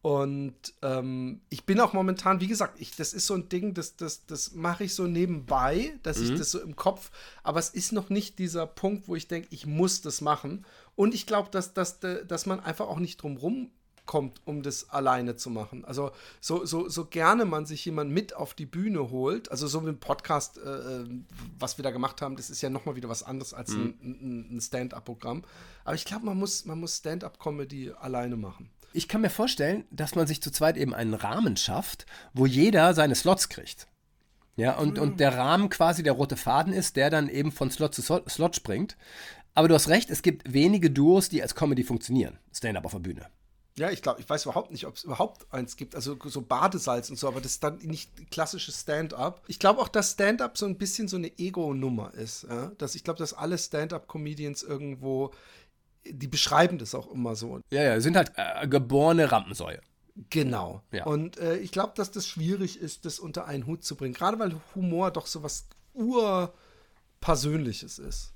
Und 0.03 0.53
ähm, 0.83 1.41
ich 1.49 1.65
bin 1.65 1.79
auch 1.79 1.93
momentan, 1.93 2.39
wie 2.39 2.47
gesagt, 2.47 2.79
ich, 2.79 2.95
das 2.95 3.13
ist 3.13 3.25
so 3.25 3.33
ein 3.33 3.49
Ding, 3.49 3.73
das, 3.73 3.95
das, 3.95 4.27
das 4.27 4.53
mache 4.53 4.83
ich 4.83 4.93
so 4.93 5.07
nebenbei, 5.07 5.97
dass 6.03 6.19
mhm. 6.19 6.25
ich 6.25 6.37
das 6.37 6.51
so 6.51 6.61
im 6.61 6.75
Kopf, 6.75 7.09
aber 7.43 7.59
es 7.59 7.71
ist 7.71 7.91
noch 7.91 8.09
nicht 8.09 8.37
dieser 8.37 8.67
Punkt, 8.67 9.07
wo 9.07 9.15
ich 9.15 9.27
denke, 9.27 9.47
ich 9.51 9.65
muss 9.65 10.01
das 10.01 10.21
machen. 10.21 10.65
Und 10.95 11.15
ich 11.15 11.25
glaube, 11.25 11.49
dass, 11.49 11.73
dass, 11.73 11.99
dass 11.99 12.45
man 12.45 12.59
einfach 12.59 12.87
auch 12.87 12.99
nicht 12.99 13.21
drum 13.21 13.37
rum 13.37 13.71
kommt, 14.07 14.41
um 14.45 14.63
das 14.63 14.89
alleine 14.89 15.35
zu 15.35 15.51
machen. 15.51 15.85
Also 15.85 16.11
so, 16.41 16.65
so, 16.65 16.89
so 16.89 17.05
gerne 17.05 17.45
man 17.45 17.67
sich 17.67 17.85
jemand 17.85 18.11
mit 18.11 18.35
auf 18.35 18.55
die 18.55 18.65
Bühne 18.65 19.11
holt, 19.11 19.51
also 19.51 19.67
so 19.67 19.79
ein 19.79 19.99
Podcast, 19.99 20.57
äh, 20.57 21.05
was 21.59 21.77
wir 21.77 21.83
da 21.83 21.91
gemacht 21.91 22.21
haben, 22.21 22.35
das 22.35 22.49
ist 22.49 22.61
ja 22.61 22.71
nochmal 22.71 22.95
wieder 22.95 23.09
was 23.09 23.21
anderes 23.21 23.53
als 23.53 23.71
mhm. 23.71 23.93
ein, 24.01 24.57
ein 24.57 24.61
Stand-up-Programm. 24.61 25.43
Aber 25.83 25.95
ich 25.95 26.05
glaube, 26.05 26.25
man 26.25 26.37
muss, 26.37 26.65
man 26.65 26.79
muss 26.79 26.97
Stand-up-Comedy 26.97 27.91
alleine 27.91 28.35
machen. 28.35 28.71
Ich 28.93 29.07
kann 29.07 29.21
mir 29.21 29.29
vorstellen, 29.29 29.85
dass 29.91 30.15
man 30.15 30.25
sich 30.25 30.41
zu 30.41 30.49
zweit 30.49 30.77
eben 30.77 30.95
einen 30.95 31.13
Rahmen 31.13 31.55
schafft, 31.57 32.07
wo 32.33 32.47
jeder 32.47 32.95
seine 32.95 33.13
Slots 33.13 33.49
kriegt. 33.49 33.87
Ja, 34.55 34.75
und, 34.75 34.97
und 34.97 35.19
der 35.19 35.37
Rahmen 35.37 35.69
quasi 35.69 36.01
der 36.01 36.13
rote 36.13 36.35
Faden 36.35 36.73
ist, 36.73 36.95
der 36.95 37.11
dann 37.11 37.29
eben 37.29 37.51
von 37.51 37.69
Slot 37.69 37.93
zu 37.93 38.01
Slot 38.01 38.55
springt. 38.55 38.97
Aber 39.53 39.67
du 39.67 39.75
hast 39.75 39.87
recht, 39.87 40.09
es 40.09 40.23
gibt 40.23 40.51
wenige 40.51 40.89
Duos, 40.89 41.29
die 41.29 41.43
als 41.43 41.53
Comedy 41.53 41.83
funktionieren. 41.83 42.39
Stand-up 42.51 42.85
auf 42.85 42.93
der 42.93 42.99
Bühne. 42.99 43.27
Ja, 43.77 43.91
ich 43.91 44.01
glaube, 44.01 44.19
ich 44.19 44.27
weiß 44.27 44.45
überhaupt 44.45 44.71
nicht, 44.71 44.87
ob 44.87 44.95
es 44.95 45.03
überhaupt 45.03 45.45
eins 45.53 45.77
gibt. 45.77 45.95
Also 45.95 46.17
so 46.25 46.41
Badesalz 46.41 47.11
und 47.11 47.17
so, 47.17 47.27
aber 47.27 47.41
das 47.41 47.51
ist 47.53 47.63
dann 47.63 47.77
nicht 47.77 48.31
klassisches 48.31 48.81
Stand-up. 48.81 49.43
Ich 49.47 49.59
glaube 49.59 49.79
auch, 49.79 49.87
dass 49.87 50.13
Stand-up 50.13 50.57
so 50.57 50.65
ein 50.65 50.79
bisschen 50.79 51.07
so 51.07 51.17
eine 51.17 51.37
Ego-Nummer 51.37 52.11
ist. 52.15 52.47
Ja? 52.49 52.71
Dass 52.79 52.95
ich 52.95 53.03
glaube, 53.03 53.19
dass 53.19 53.33
alle 53.33 53.55
Stand-up-Comedians 53.57 54.63
irgendwo, 54.63 55.31
die 56.03 56.27
beschreiben 56.27 56.79
das 56.79 56.95
auch 56.95 57.11
immer 57.11 57.35
so. 57.35 57.59
Ja, 57.69 57.83
ja, 57.83 58.01
sind 58.01 58.15
halt 58.15 58.31
äh, 58.35 58.67
geborene 58.67 59.31
Rampensäue. 59.31 59.79
Genau. 60.31 60.81
Ja. 60.91 61.05
Und 61.05 61.37
äh, 61.37 61.57
ich 61.57 61.71
glaube, 61.71 61.93
dass 61.95 62.09
das 62.09 62.25
schwierig 62.25 62.79
ist, 62.79 63.05
das 63.05 63.19
unter 63.19 63.45
einen 63.45 63.67
Hut 63.67 63.83
zu 63.83 63.95
bringen. 63.95 64.15
Gerade 64.15 64.39
weil 64.39 64.55
Humor 64.73 65.11
doch 65.11 65.27
so 65.27 65.43
was 65.43 65.67
urpersönliches 65.93 67.99
ist. 67.99 68.33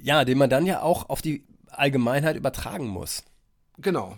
Ja, 0.00 0.24
den 0.24 0.38
man 0.38 0.48
dann 0.48 0.64
ja 0.64 0.82
auch 0.82 1.08
auf 1.08 1.22
die 1.22 1.44
Allgemeinheit 1.66 2.36
übertragen 2.36 2.86
muss. 2.86 3.24
Genau. 3.78 4.16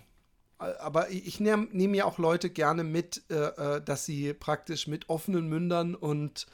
Aber 0.60 1.10
ich 1.10 1.40
nehme 1.40 1.68
nehm 1.72 1.94
ja 1.94 2.04
auch 2.04 2.18
Leute 2.18 2.50
gerne 2.50 2.84
mit, 2.84 3.22
äh, 3.30 3.34
äh, 3.34 3.82
dass 3.82 4.04
sie 4.04 4.34
praktisch 4.34 4.86
mit 4.86 5.08
offenen 5.08 5.48
Mündern 5.48 5.94
und 5.94 6.46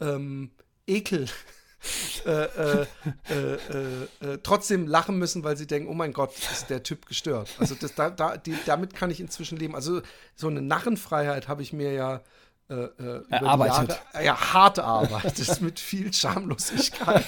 ähm, 0.00 0.52
Ekel 0.86 1.26
äh, 2.24 2.30
äh, 2.30 2.86
äh, 3.30 3.54
äh, 4.20 4.38
trotzdem 4.42 4.86
lachen 4.86 5.18
müssen, 5.18 5.42
weil 5.42 5.56
sie 5.56 5.66
denken, 5.66 5.88
oh 5.88 5.94
mein 5.94 6.12
Gott, 6.12 6.32
ist 6.52 6.70
der 6.70 6.84
Typ 6.84 7.06
gestört. 7.06 7.50
Also 7.58 7.74
das, 7.74 7.94
da, 7.94 8.10
da, 8.10 8.36
die, 8.36 8.54
damit 8.64 8.94
kann 8.94 9.10
ich 9.10 9.20
inzwischen 9.20 9.58
leben. 9.58 9.74
Also 9.74 10.02
so 10.36 10.46
eine 10.46 10.62
Narrenfreiheit 10.62 11.48
habe 11.48 11.62
ich 11.62 11.72
mir 11.72 11.92
ja 11.92 12.22
erarbeitet. 12.68 13.98
Jahre, 14.12 14.26
ja, 14.26 14.52
hart 14.52 14.76
erarbeitet, 14.76 15.60
mit 15.62 15.80
viel 15.80 16.12
Schamlosigkeit 16.12 17.24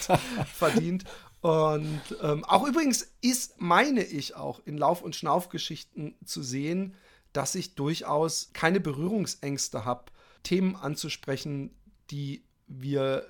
verdient. 0.52 1.04
Und 1.40 2.00
ähm, 2.22 2.44
auch 2.44 2.66
übrigens 2.66 3.14
ist, 3.22 3.60
meine 3.60 4.02
ich 4.04 4.36
auch, 4.36 4.60
in 4.66 4.76
Lauf- 4.76 5.02
und 5.02 5.16
Schnaufgeschichten 5.16 6.14
zu 6.24 6.42
sehen, 6.42 6.94
dass 7.32 7.54
ich 7.54 7.74
durchaus 7.74 8.50
keine 8.52 8.80
Berührungsängste 8.80 9.84
habe, 9.84 10.06
Themen 10.42 10.76
anzusprechen, 10.76 11.74
die 12.10 12.44
wir 12.66 13.26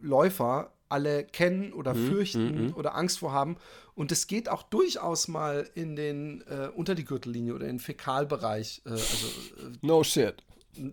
Läufer 0.00 0.72
alle 0.88 1.24
kennen 1.24 1.72
oder 1.72 1.94
mhm, 1.94 2.08
fürchten 2.08 2.66
mhm. 2.66 2.74
oder 2.74 2.94
Angst 2.94 3.18
vor 3.18 3.32
haben. 3.32 3.56
Und 3.94 4.12
es 4.12 4.26
geht 4.26 4.48
auch 4.48 4.62
durchaus 4.62 5.28
mal 5.28 5.68
in 5.74 5.96
den 5.96 6.42
äh, 6.42 6.68
unter 6.74 6.94
die 6.94 7.04
Gürtellinie 7.04 7.54
oder 7.54 7.66
in 7.66 7.74
den 7.74 7.80
Fäkalbereich. 7.80 8.82
Äh, 8.84 8.90
also, 8.90 9.06
äh, 9.06 9.72
no 9.82 10.02
shit. 10.04 10.42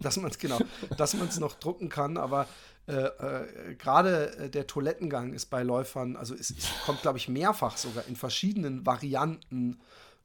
Dass 0.01 0.17
man 0.17 0.31
es 0.31 0.39
genau, 0.39 0.59
dass 0.97 1.13
man 1.13 1.27
es 1.27 1.39
noch 1.39 1.53
drucken 1.53 1.89
kann, 1.89 2.17
aber 2.17 2.47
äh, 2.87 2.93
äh, 2.93 3.75
gerade 3.75 4.37
äh, 4.37 4.49
der 4.49 4.67
Toilettengang 4.67 5.33
ist 5.33 5.47
bei 5.47 5.63
Läufern, 5.63 6.15
also 6.15 6.35
es, 6.35 6.51
es 6.51 6.67
kommt, 6.85 7.01
glaube 7.01 7.17
ich, 7.17 7.27
mehrfach 7.27 7.77
sogar 7.77 8.07
in 8.07 8.15
verschiedenen 8.15 8.85
Varianten 8.85 9.79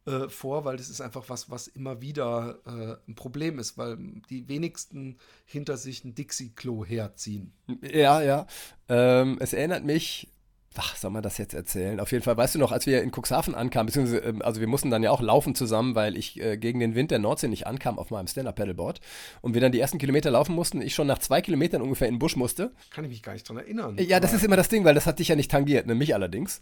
äh, 0.06 0.28
vor, 0.28 0.64
weil 0.64 0.76
das 0.76 0.90
ist 0.90 1.00
einfach 1.00 1.28
was, 1.28 1.50
was 1.50 1.68
immer 1.68 2.02
wieder 2.02 2.58
äh, 2.66 3.10
ein 3.10 3.14
Problem 3.14 3.58
ist, 3.58 3.78
weil 3.78 3.96
die 4.28 4.48
wenigsten 4.48 5.16
hinter 5.46 5.76
sich 5.76 6.04
ein 6.04 6.14
Dixie-Klo 6.14 6.84
herziehen. 6.84 7.52
Ja, 7.80 8.20
ja. 8.20 8.46
Ähm, 8.88 9.38
es 9.40 9.52
erinnert 9.52 9.84
mich 9.84 10.28
Ach, 10.76 10.94
soll 10.94 11.10
man 11.10 11.22
das 11.22 11.36
jetzt 11.38 11.52
erzählen? 11.52 11.98
Auf 11.98 12.12
jeden 12.12 12.22
Fall, 12.22 12.36
weißt 12.36 12.54
du 12.54 12.60
noch, 12.60 12.70
als 12.70 12.86
wir 12.86 13.02
in 13.02 13.10
Cuxhaven 13.10 13.56
ankamen, 13.56 13.86
beziehungsweise, 13.86 14.18
ähm, 14.20 14.40
also 14.40 14.60
wir 14.60 14.68
mussten 14.68 14.88
dann 14.88 15.02
ja 15.02 15.10
auch 15.10 15.20
laufen 15.20 15.56
zusammen, 15.56 15.96
weil 15.96 16.16
ich 16.16 16.40
äh, 16.40 16.56
gegen 16.58 16.78
den 16.78 16.94
Wind 16.94 17.10
der 17.10 17.18
Nordsee 17.18 17.48
nicht 17.48 17.66
ankam 17.66 17.98
auf 17.98 18.10
meinem 18.10 18.28
Stand-Up-Paddleboard 18.28 19.00
und 19.42 19.54
wir 19.54 19.60
dann 19.60 19.72
die 19.72 19.80
ersten 19.80 19.98
Kilometer 19.98 20.30
laufen 20.30 20.54
mussten, 20.54 20.80
ich 20.80 20.94
schon 20.94 21.08
nach 21.08 21.18
zwei 21.18 21.40
Kilometern 21.40 21.82
ungefähr 21.82 22.06
in 22.06 22.14
den 22.14 22.18
Busch 22.20 22.36
musste. 22.36 22.70
Kann 22.92 23.04
ich 23.04 23.10
mich 23.10 23.22
gar 23.22 23.32
nicht 23.32 23.48
dran 23.48 23.56
erinnern. 23.56 23.96
Ja, 23.98 24.20
das 24.20 24.32
ist 24.32 24.44
immer 24.44 24.56
das 24.56 24.68
Ding, 24.68 24.84
weil 24.84 24.94
das 24.94 25.06
hat 25.06 25.18
dich 25.18 25.28
ja 25.28 25.34
nicht 25.34 25.50
tangiert, 25.50 25.88
ne, 25.88 25.96
mich 25.96 26.14
allerdings. 26.14 26.60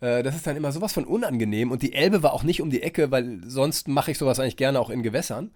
Äh, 0.00 0.22
das 0.22 0.36
ist 0.36 0.46
dann 0.46 0.56
immer 0.56 0.70
sowas 0.70 0.92
von 0.92 1.04
unangenehm 1.04 1.72
und 1.72 1.82
die 1.82 1.94
Elbe 1.94 2.22
war 2.22 2.34
auch 2.34 2.44
nicht 2.44 2.62
um 2.62 2.70
die 2.70 2.82
Ecke, 2.82 3.10
weil 3.10 3.40
sonst 3.44 3.88
mache 3.88 4.12
ich 4.12 4.18
sowas 4.18 4.38
eigentlich 4.38 4.56
gerne 4.56 4.78
auch 4.78 4.90
in 4.90 5.02
Gewässern 5.02 5.50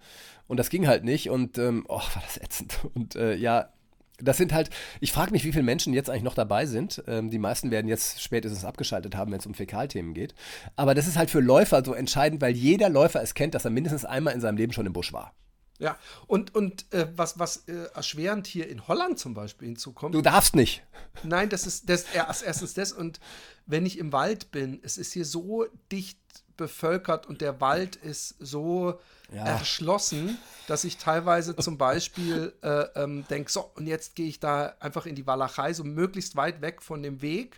und 0.47 0.57
das 0.57 0.69
ging 0.69 0.87
halt 0.87 1.05
nicht 1.05 1.29
und, 1.29 1.57
ähm, 1.57 1.85
oh, 1.87 1.99
war 1.99 2.23
das 2.25 2.37
ätzend. 2.37 2.79
Und 2.93 3.15
äh, 3.15 3.33
ja, 3.35 3.69
das 4.17 4.37
sind 4.37 4.53
halt, 4.53 4.69
ich 4.99 5.11
frage 5.11 5.31
mich, 5.31 5.43
wie 5.43 5.51
viele 5.51 5.63
Menschen 5.63 5.93
jetzt 5.93 6.09
eigentlich 6.09 6.23
noch 6.23 6.35
dabei 6.35 6.65
sind. 6.65 7.03
Ähm, 7.07 7.29
die 7.29 7.39
meisten 7.39 7.71
werden 7.71 7.87
jetzt 7.87 8.21
spätestens 8.21 8.65
abgeschaltet 8.65 9.15
haben, 9.15 9.31
wenn 9.31 9.39
es 9.39 9.45
um 9.45 9.53
Fäkalthemen 9.53 10.13
geht. 10.13 10.35
Aber 10.75 10.93
das 10.93 11.07
ist 11.07 11.17
halt 11.17 11.29
für 11.29 11.39
Läufer 11.39 11.83
so 11.83 11.93
entscheidend, 11.93 12.41
weil 12.41 12.55
jeder 12.55 12.89
Läufer 12.89 13.21
es 13.21 13.33
kennt, 13.33 13.55
dass 13.55 13.65
er 13.65 13.71
mindestens 13.71 14.05
einmal 14.05 14.33
in 14.33 14.41
seinem 14.41 14.57
Leben 14.57 14.73
schon 14.73 14.85
im 14.85 14.93
Busch 14.93 15.13
war. 15.13 15.33
Ja, 15.79 15.97
und, 16.27 16.53
und 16.55 16.91
äh, 16.93 17.07
was, 17.15 17.39
was 17.39 17.67
äh, 17.67 17.87
erschwerend 17.93 18.47
hier 18.47 18.69
in 18.69 18.87
Holland 18.87 19.19
zum 19.19 19.33
Beispiel 19.33 19.67
hinzukommt. 19.67 20.13
Du 20.13 20.21
darfst 20.21 20.55
nicht. 20.55 20.83
Nein, 21.23 21.49
das 21.49 21.65
ist 21.65 21.89
das, 21.89 22.05
erstens 22.13 22.73
das. 22.75 22.93
Und 22.93 23.19
wenn 23.65 23.85
ich 23.85 23.97
im 23.97 24.13
Wald 24.13 24.51
bin, 24.51 24.79
es 24.83 24.97
ist 24.97 25.13
hier 25.13 25.25
so 25.25 25.65
dicht 25.91 26.19
bevölkert 26.57 27.27
und 27.27 27.41
der 27.41 27.61
Wald 27.61 27.95
ist 27.95 28.35
so 28.39 28.99
ja. 29.31 29.45
erschlossen, 29.45 30.37
dass 30.67 30.83
ich 30.83 30.97
teilweise 30.97 31.55
zum 31.55 31.77
Beispiel 31.77 32.53
äh, 32.61 32.85
ähm, 32.95 33.25
denke, 33.29 33.51
so, 33.51 33.71
und 33.75 33.87
jetzt 33.87 34.15
gehe 34.15 34.27
ich 34.27 34.39
da 34.39 34.75
einfach 34.79 35.05
in 35.05 35.15
die 35.15 35.27
Walachei, 35.27 35.73
so 35.73 35.83
möglichst 35.83 36.35
weit 36.35 36.61
weg 36.61 36.81
von 36.81 37.03
dem 37.03 37.21
Weg 37.21 37.57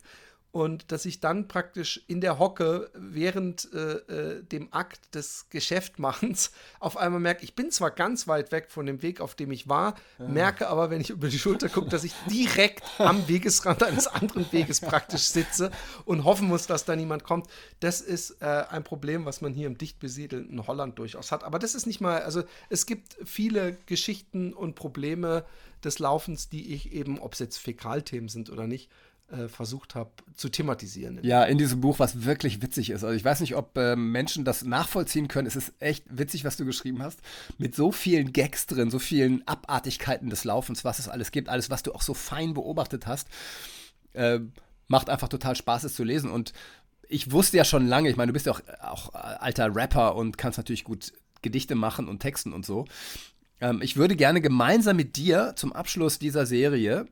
und 0.55 0.93
dass 0.93 1.05
ich 1.05 1.19
dann 1.19 1.49
praktisch 1.49 2.01
in 2.07 2.21
der 2.21 2.39
Hocke 2.39 2.89
während 2.93 3.67
äh, 3.73 4.37
äh, 4.37 4.41
dem 4.41 4.71
Akt 4.71 5.13
des 5.13 5.47
Geschäftmachens 5.49 6.51
auf 6.79 6.95
einmal 6.95 7.19
merke, 7.19 7.43
ich 7.43 7.55
bin 7.55 7.71
zwar 7.71 7.91
ganz 7.91 8.25
weit 8.29 8.53
weg 8.53 8.71
von 8.71 8.85
dem 8.85 9.01
Weg, 9.01 9.19
auf 9.19 9.35
dem 9.35 9.51
ich 9.51 9.67
war, 9.67 9.95
ja. 10.17 10.29
merke 10.29 10.69
aber, 10.69 10.89
wenn 10.89 11.01
ich 11.01 11.09
über 11.09 11.27
die 11.27 11.39
Schulter 11.39 11.67
gucke, 11.67 11.89
dass 11.89 12.05
ich 12.05 12.13
direkt 12.31 12.83
am 12.99 13.27
Wegesrand 13.27 13.83
eines 13.83 14.07
anderen 14.07 14.49
Weges 14.53 14.79
praktisch 14.79 15.23
sitze 15.23 15.71
und 16.05 16.23
hoffen 16.23 16.47
muss, 16.47 16.67
dass 16.67 16.85
da 16.85 16.95
niemand 16.95 17.25
kommt. 17.25 17.47
Das 17.81 17.99
ist 17.99 18.41
äh, 18.41 18.45
ein 18.45 18.85
Problem, 18.85 19.25
was 19.25 19.41
man 19.41 19.51
hier 19.51 19.67
im 19.67 19.77
dicht 19.77 19.99
besiedelten 19.99 20.65
Holland 20.65 20.97
durchaus 20.97 21.33
hat. 21.33 21.43
Aber 21.43 21.59
das 21.59 21.75
ist 21.75 21.85
nicht 21.85 21.99
mal, 21.99 22.21
also 22.21 22.43
es 22.69 22.85
gibt 22.85 23.17
viele 23.25 23.77
Geschichten 23.87 24.53
und 24.53 24.75
Probleme 24.75 25.43
des 25.83 25.99
Laufens, 25.99 26.47
die 26.47 26.73
ich 26.73 26.93
eben, 26.93 27.19
ob 27.19 27.33
es 27.33 27.39
jetzt 27.39 27.57
Fäkalthemen 27.57 28.29
sind 28.29 28.49
oder 28.49 28.67
nicht, 28.67 28.89
äh, 29.31 29.47
versucht 29.47 29.95
habe 29.95 30.11
zu 30.35 30.49
thematisieren. 30.49 31.19
Ja, 31.23 31.43
in 31.43 31.57
diesem 31.57 31.81
Buch, 31.81 31.99
was 31.99 32.25
wirklich 32.25 32.61
witzig 32.61 32.89
ist. 32.91 33.03
Also 33.03 33.15
ich 33.15 33.25
weiß 33.25 33.39
nicht, 33.39 33.55
ob 33.55 33.77
äh, 33.77 33.95
Menschen 33.95 34.45
das 34.45 34.63
nachvollziehen 34.63 35.27
können. 35.27 35.47
Es 35.47 35.55
ist 35.55 35.73
echt 35.79 36.05
witzig, 36.09 36.43
was 36.45 36.57
du 36.57 36.65
geschrieben 36.65 37.01
hast. 37.01 37.19
Mit 37.57 37.75
so 37.75 37.91
vielen 37.91 38.33
Gags 38.33 38.67
drin, 38.67 38.91
so 38.91 38.99
vielen 38.99 39.47
Abartigkeiten 39.47 40.29
des 40.29 40.43
Laufens, 40.43 40.83
was 40.83 40.99
es 40.99 41.09
alles 41.09 41.31
gibt, 41.31 41.49
alles, 41.49 41.69
was 41.69 41.83
du 41.83 41.93
auch 41.93 42.01
so 42.01 42.13
fein 42.13 42.53
beobachtet 42.53 43.07
hast. 43.07 43.27
Äh, 44.13 44.41
macht 44.87 45.09
einfach 45.09 45.29
total 45.29 45.55
Spaß, 45.55 45.85
es 45.85 45.95
zu 45.95 46.03
lesen. 46.03 46.29
Und 46.29 46.53
ich 47.09 47.31
wusste 47.31 47.57
ja 47.57 47.65
schon 47.65 47.87
lange, 47.87 48.09
ich 48.09 48.17
meine, 48.17 48.29
du 48.29 48.33
bist 48.33 48.45
ja 48.45 48.51
auch, 48.53 48.61
auch 48.81 49.13
alter 49.13 49.75
Rapper 49.75 50.15
und 50.15 50.37
kannst 50.37 50.57
natürlich 50.57 50.83
gut 50.83 51.13
Gedichte 51.41 51.75
machen 51.75 52.07
und 52.07 52.19
Texten 52.19 52.53
und 52.53 52.65
so. 52.65 52.85
Ähm, 53.59 53.81
ich 53.81 53.97
würde 53.97 54.15
gerne 54.15 54.41
gemeinsam 54.41 54.97
mit 54.97 55.15
dir 55.15 55.53
zum 55.55 55.73
Abschluss 55.73 56.19
dieser 56.19 56.45
Serie 56.45 57.07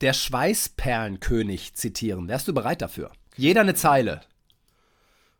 der 0.00 0.12
Schweißperlenkönig 0.12 1.74
zitieren. 1.74 2.28
Wärst 2.28 2.48
du 2.48 2.54
bereit 2.54 2.82
dafür? 2.82 3.12
Jeder 3.36 3.62
eine 3.62 3.74
Zeile. 3.74 4.20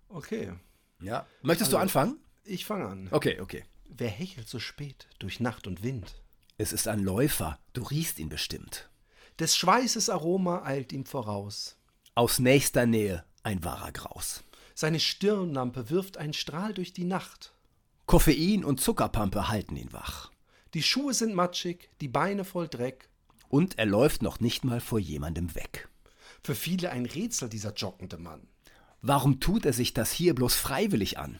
Okay. 0.08 0.52
Ja. 1.00 1.26
Möchtest 1.42 1.68
also, 1.68 1.76
du 1.76 1.82
anfangen? 1.82 2.18
Ich 2.44 2.64
fange 2.64 2.86
an. 2.86 3.08
Okay, 3.10 3.40
okay. 3.40 3.64
Wer 3.88 4.08
hechelt 4.08 4.48
so 4.48 4.58
spät 4.58 5.08
durch 5.18 5.40
Nacht 5.40 5.66
und 5.66 5.82
Wind? 5.82 6.20
Es 6.56 6.72
ist 6.72 6.88
ein 6.88 7.00
Läufer, 7.00 7.58
du 7.72 7.82
riechst 7.82 8.18
ihn 8.18 8.28
bestimmt. 8.28 8.90
Des 9.38 9.56
Schweißes 9.56 10.10
Aroma 10.10 10.62
eilt 10.64 10.92
ihm 10.92 11.06
voraus. 11.06 11.76
Aus 12.14 12.40
nächster 12.40 12.86
Nähe 12.86 13.24
ein 13.44 13.64
wahrer 13.64 13.92
Graus. 13.92 14.42
Seine 14.74 15.00
Stirnlampe 15.00 15.90
wirft 15.90 16.16
einen 16.18 16.32
Strahl 16.32 16.74
durch 16.74 16.92
die 16.92 17.04
Nacht. 17.04 17.52
Koffein 18.06 18.64
und 18.64 18.80
Zuckerpampe 18.80 19.48
halten 19.48 19.76
ihn 19.76 19.92
wach. 19.92 20.30
Die 20.74 20.82
Schuhe 20.82 21.14
sind 21.14 21.34
matschig, 21.34 21.90
die 22.00 22.08
Beine 22.08 22.44
voll 22.44 22.68
Dreck. 22.68 23.08
Und 23.48 23.78
er 23.78 23.86
läuft 23.86 24.22
noch 24.22 24.40
nicht 24.40 24.64
mal 24.64 24.80
vor 24.80 24.98
jemandem 24.98 25.54
weg. 25.54 25.88
Für 26.42 26.54
viele 26.54 26.90
ein 26.90 27.06
Rätsel, 27.06 27.48
dieser 27.48 27.74
joggende 27.74 28.18
Mann. 28.18 28.46
Warum 29.00 29.40
tut 29.40 29.64
er 29.64 29.72
sich 29.72 29.94
das 29.94 30.12
hier 30.12 30.34
bloß 30.34 30.54
freiwillig 30.54 31.18
an? 31.18 31.38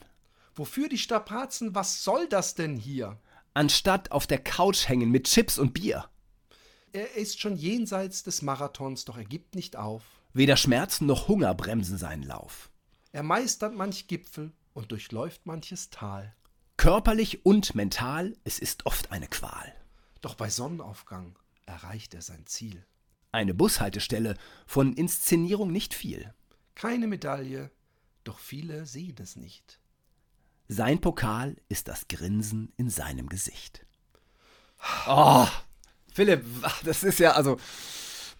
Wofür 0.55 0.89
die 0.89 0.97
Strapazen, 0.97 1.75
was 1.75 2.03
soll 2.03 2.27
das 2.27 2.55
denn 2.55 2.75
hier? 2.75 3.19
Anstatt 3.53 4.11
auf 4.11 4.27
der 4.27 4.39
Couch 4.39 4.87
hängen 4.87 5.11
mit 5.11 5.27
Chips 5.27 5.57
und 5.57 5.73
Bier. 5.73 6.09
Er 6.91 7.15
ist 7.15 7.39
schon 7.39 7.55
jenseits 7.55 8.23
des 8.23 8.41
Marathons, 8.41 9.05
doch 9.05 9.17
er 9.17 9.25
gibt 9.25 9.55
nicht 9.55 9.75
auf. 9.75 10.03
Weder 10.33 10.57
Schmerzen 10.57 11.05
noch 11.05 11.27
Hunger 11.27 11.53
bremsen 11.53 11.97
seinen 11.97 12.23
Lauf. 12.23 12.69
Er 13.11 13.23
meistert 13.23 13.75
manch 13.75 14.07
Gipfel, 14.07 14.51
und 14.73 14.91
durchläuft 14.91 15.45
manches 15.45 15.89
Tal. 15.89 16.35
Körperlich 16.77 17.45
und 17.45 17.75
mental, 17.75 18.37
es 18.43 18.59
ist 18.59 18.85
oft 18.85 19.11
eine 19.11 19.27
Qual. 19.27 19.73
Doch 20.21 20.35
bei 20.35 20.49
Sonnenaufgang 20.49 21.37
erreicht 21.69 22.13
er 22.13 22.21
sein 22.21 22.45
Ziel. 22.45 22.85
Eine 23.31 23.53
Bushaltestelle, 23.53 24.35
von 24.65 24.93
Inszenierung 24.93 25.71
nicht 25.71 25.93
viel. 25.93 26.33
Keine 26.75 27.07
Medaille, 27.07 27.71
doch 28.23 28.39
viele 28.39 28.85
sehen 28.85 29.15
es 29.19 29.35
nicht. 29.35 29.79
Sein 30.67 30.99
Pokal 31.01 31.55
ist 31.67 31.87
das 31.87 32.07
Grinsen 32.07 32.73
in 32.77 32.89
seinem 32.89 33.29
Gesicht. 33.29 33.85
Oh, 35.07 35.47
Philipp, 36.13 36.43
das 36.83 37.03
ist 37.03 37.19
ja 37.19 37.31
also. 37.31 37.57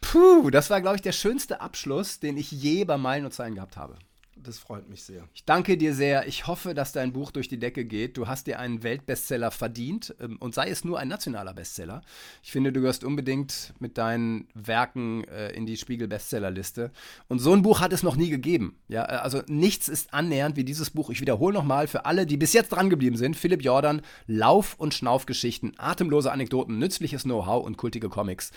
Puh, 0.02 0.50
das 0.50 0.70
war, 0.70 0.80
glaube 0.80 0.96
ich, 0.96 1.02
der 1.02 1.12
schönste 1.12 1.60
Abschluss, 1.60 2.20
den 2.20 2.38
ich 2.38 2.52
je 2.52 2.86
bei 2.86 2.98
Meilen 2.98 3.26
und 3.26 3.34
Zeilen 3.34 3.56
gehabt 3.56 3.76
habe. 3.76 4.00
Das 4.42 4.58
freut 4.58 4.88
mich 4.88 5.04
sehr. 5.04 5.28
Ich 5.34 5.44
danke 5.44 5.78
dir 5.78 5.94
sehr. 5.94 6.26
Ich 6.28 6.48
hoffe, 6.48 6.74
dass 6.74 6.94
dein 6.94 7.12
Buch 7.12 7.32
durch 7.32 7.50
die 7.50 7.60
Decke 7.60 7.84
geht. 7.84 8.16
Du 8.16 8.28
hast 8.28 8.48
dir 8.48 8.58
einen 8.60 8.84
Weltbestseller 8.84 9.52
verdient 9.52 10.16
ähm, 10.22 10.38
und 10.40 10.56
sei 10.56 10.70
es 10.70 10.86
nur 10.86 10.98
ein 10.98 11.10
nationaler 11.10 11.54
Bestseller. 11.54 12.02
Ich 12.42 12.52
finde, 12.52 12.72
du 12.72 12.80
gehörst 12.80 13.04
unbedingt 13.04 13.74
mit 13.80 13.98
deinen 13.98 14.48
Werken 14.54 15.26
äh, 15.26 15.52
in 15.52 15.66
die 15.66 15.76
Spiegel-Bestsellerliste. 15.76 16.92
Und 17.28 17.40
so 17.40 17.52
ein 17.52 17.64
Buch 17.64 17.82
hat 17.82 17.92
es 17.92 18.02
noch 18.02 18.16
nie 18.16 18.30
gegeben. 18.30 18.78
Ja, 18.88 19.04
äh, 19.04 19.18
also 19.18 19.42
nichts 19.48 19.90
ist 19.90 20.14
annähernd 20.14 20.56
wie 20.56 20.64
dieses 20.64 20.90
Buch. 20.90 21.10
Ich 21.10 21.20
wiederhole 21.20 21.54
nochmal 21.54 21.88
für 21.88 22.06
alle, 22.06 22.26
die 22.26 22.38
bis 22.38 22.54
jetzt 22.54 22.70
dran 22.70 22.90
geblieben 22.90 23.18
sind: 23.18 23.36
Philipp 23.36 23.62
Jordan, 23.62 24.02
Lauf- 24.26 24.76
und 24.78 24.94
Schnaufgeschichten, 24.94 25.74
atemlose 25.78 26.32
Anekdoten, 26.32 26.80
nützliches 26.80 27.24
Know-how 27.24 27.66
und 27.66 27.76
kultige 27.76 28.08
Comics. 28.08 28.52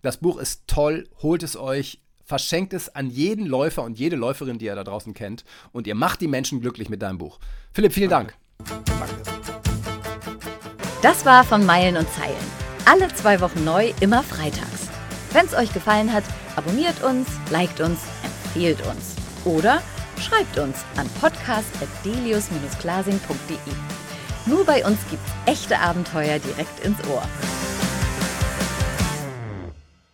Das 0.00 0.18
Buch 0.18 0.38
ist 0.38 0.68
toll, 0.68 1.08
holt 1.22 1.42
es 1.42 1.56
euch 1.56 2.00
verschenkt 2.28 2.72
es 2.74 2.94
an 2.94 3.08
jeden 3.08 3.46
Läufer 3.46 3.82
und 3.82 3.98
jede 3.98 4.14
Läuferin, 4.14 4.58
die 4.58 4.66
ihr 4.66 4.74
da 4.74 4.84
draußen 4.84 5.14
kennt. 5.14 5.46
Und 5.72 5.86
ihr 5.86 5.94
macht 5.94 6.20
die 6.20 6.28
Menschen 6.28 6.60
glücklich 6.60 6.90
mit 6.90 7.00
deinem 7.00 7.16
Buch. 7.16 7.38
Philipp, 7.72 7.94
vielen 7.94 8.10
Danke. 8.10 8.34
Dank. 8.58 8.84
Danke. 8.84 9.22
Das 11.00 11.24
war 11.24 11.44
von 11.44 11.64
Meilen 11.64 11.96
und 11.96 12.12
Zeilen. 12.12 12.36
Alle 12.84 13.08
zwei 13.14 13.40
Wochen 13.40 13.64
neu, 13.64 13.94
immer 14.00 14.22
freitags. 14.22 14.88
Wenn 15.32 15.46
es 15.46 15.54
euch 15.54 15.72
gefallen 15.72 16.12
hat, 16.12 16.24
abonniert 16.56 17.02
uns, 17.02 17.26
liked 17.50 17.80
uns, 17.80 18.00
empfehlt 18.22 18.84
uns. 18.86 19.14
Oder 19.44 19.80
schreibt 20.20 20.58
uns 20.58 20.84
an 20.96 21.08
podcast.delius-glasing.de. 21.20 23.56
Nur 24.46 24.66
bei 24.66 24.84
uns 24.84 24.98
gibt's 25.08 25.30
echte 25.46 25.78
Abenteuer 25.78 26.40
direkt 26.40 26.84
ins 26.84 26.98
Ohr. 27.08 27.22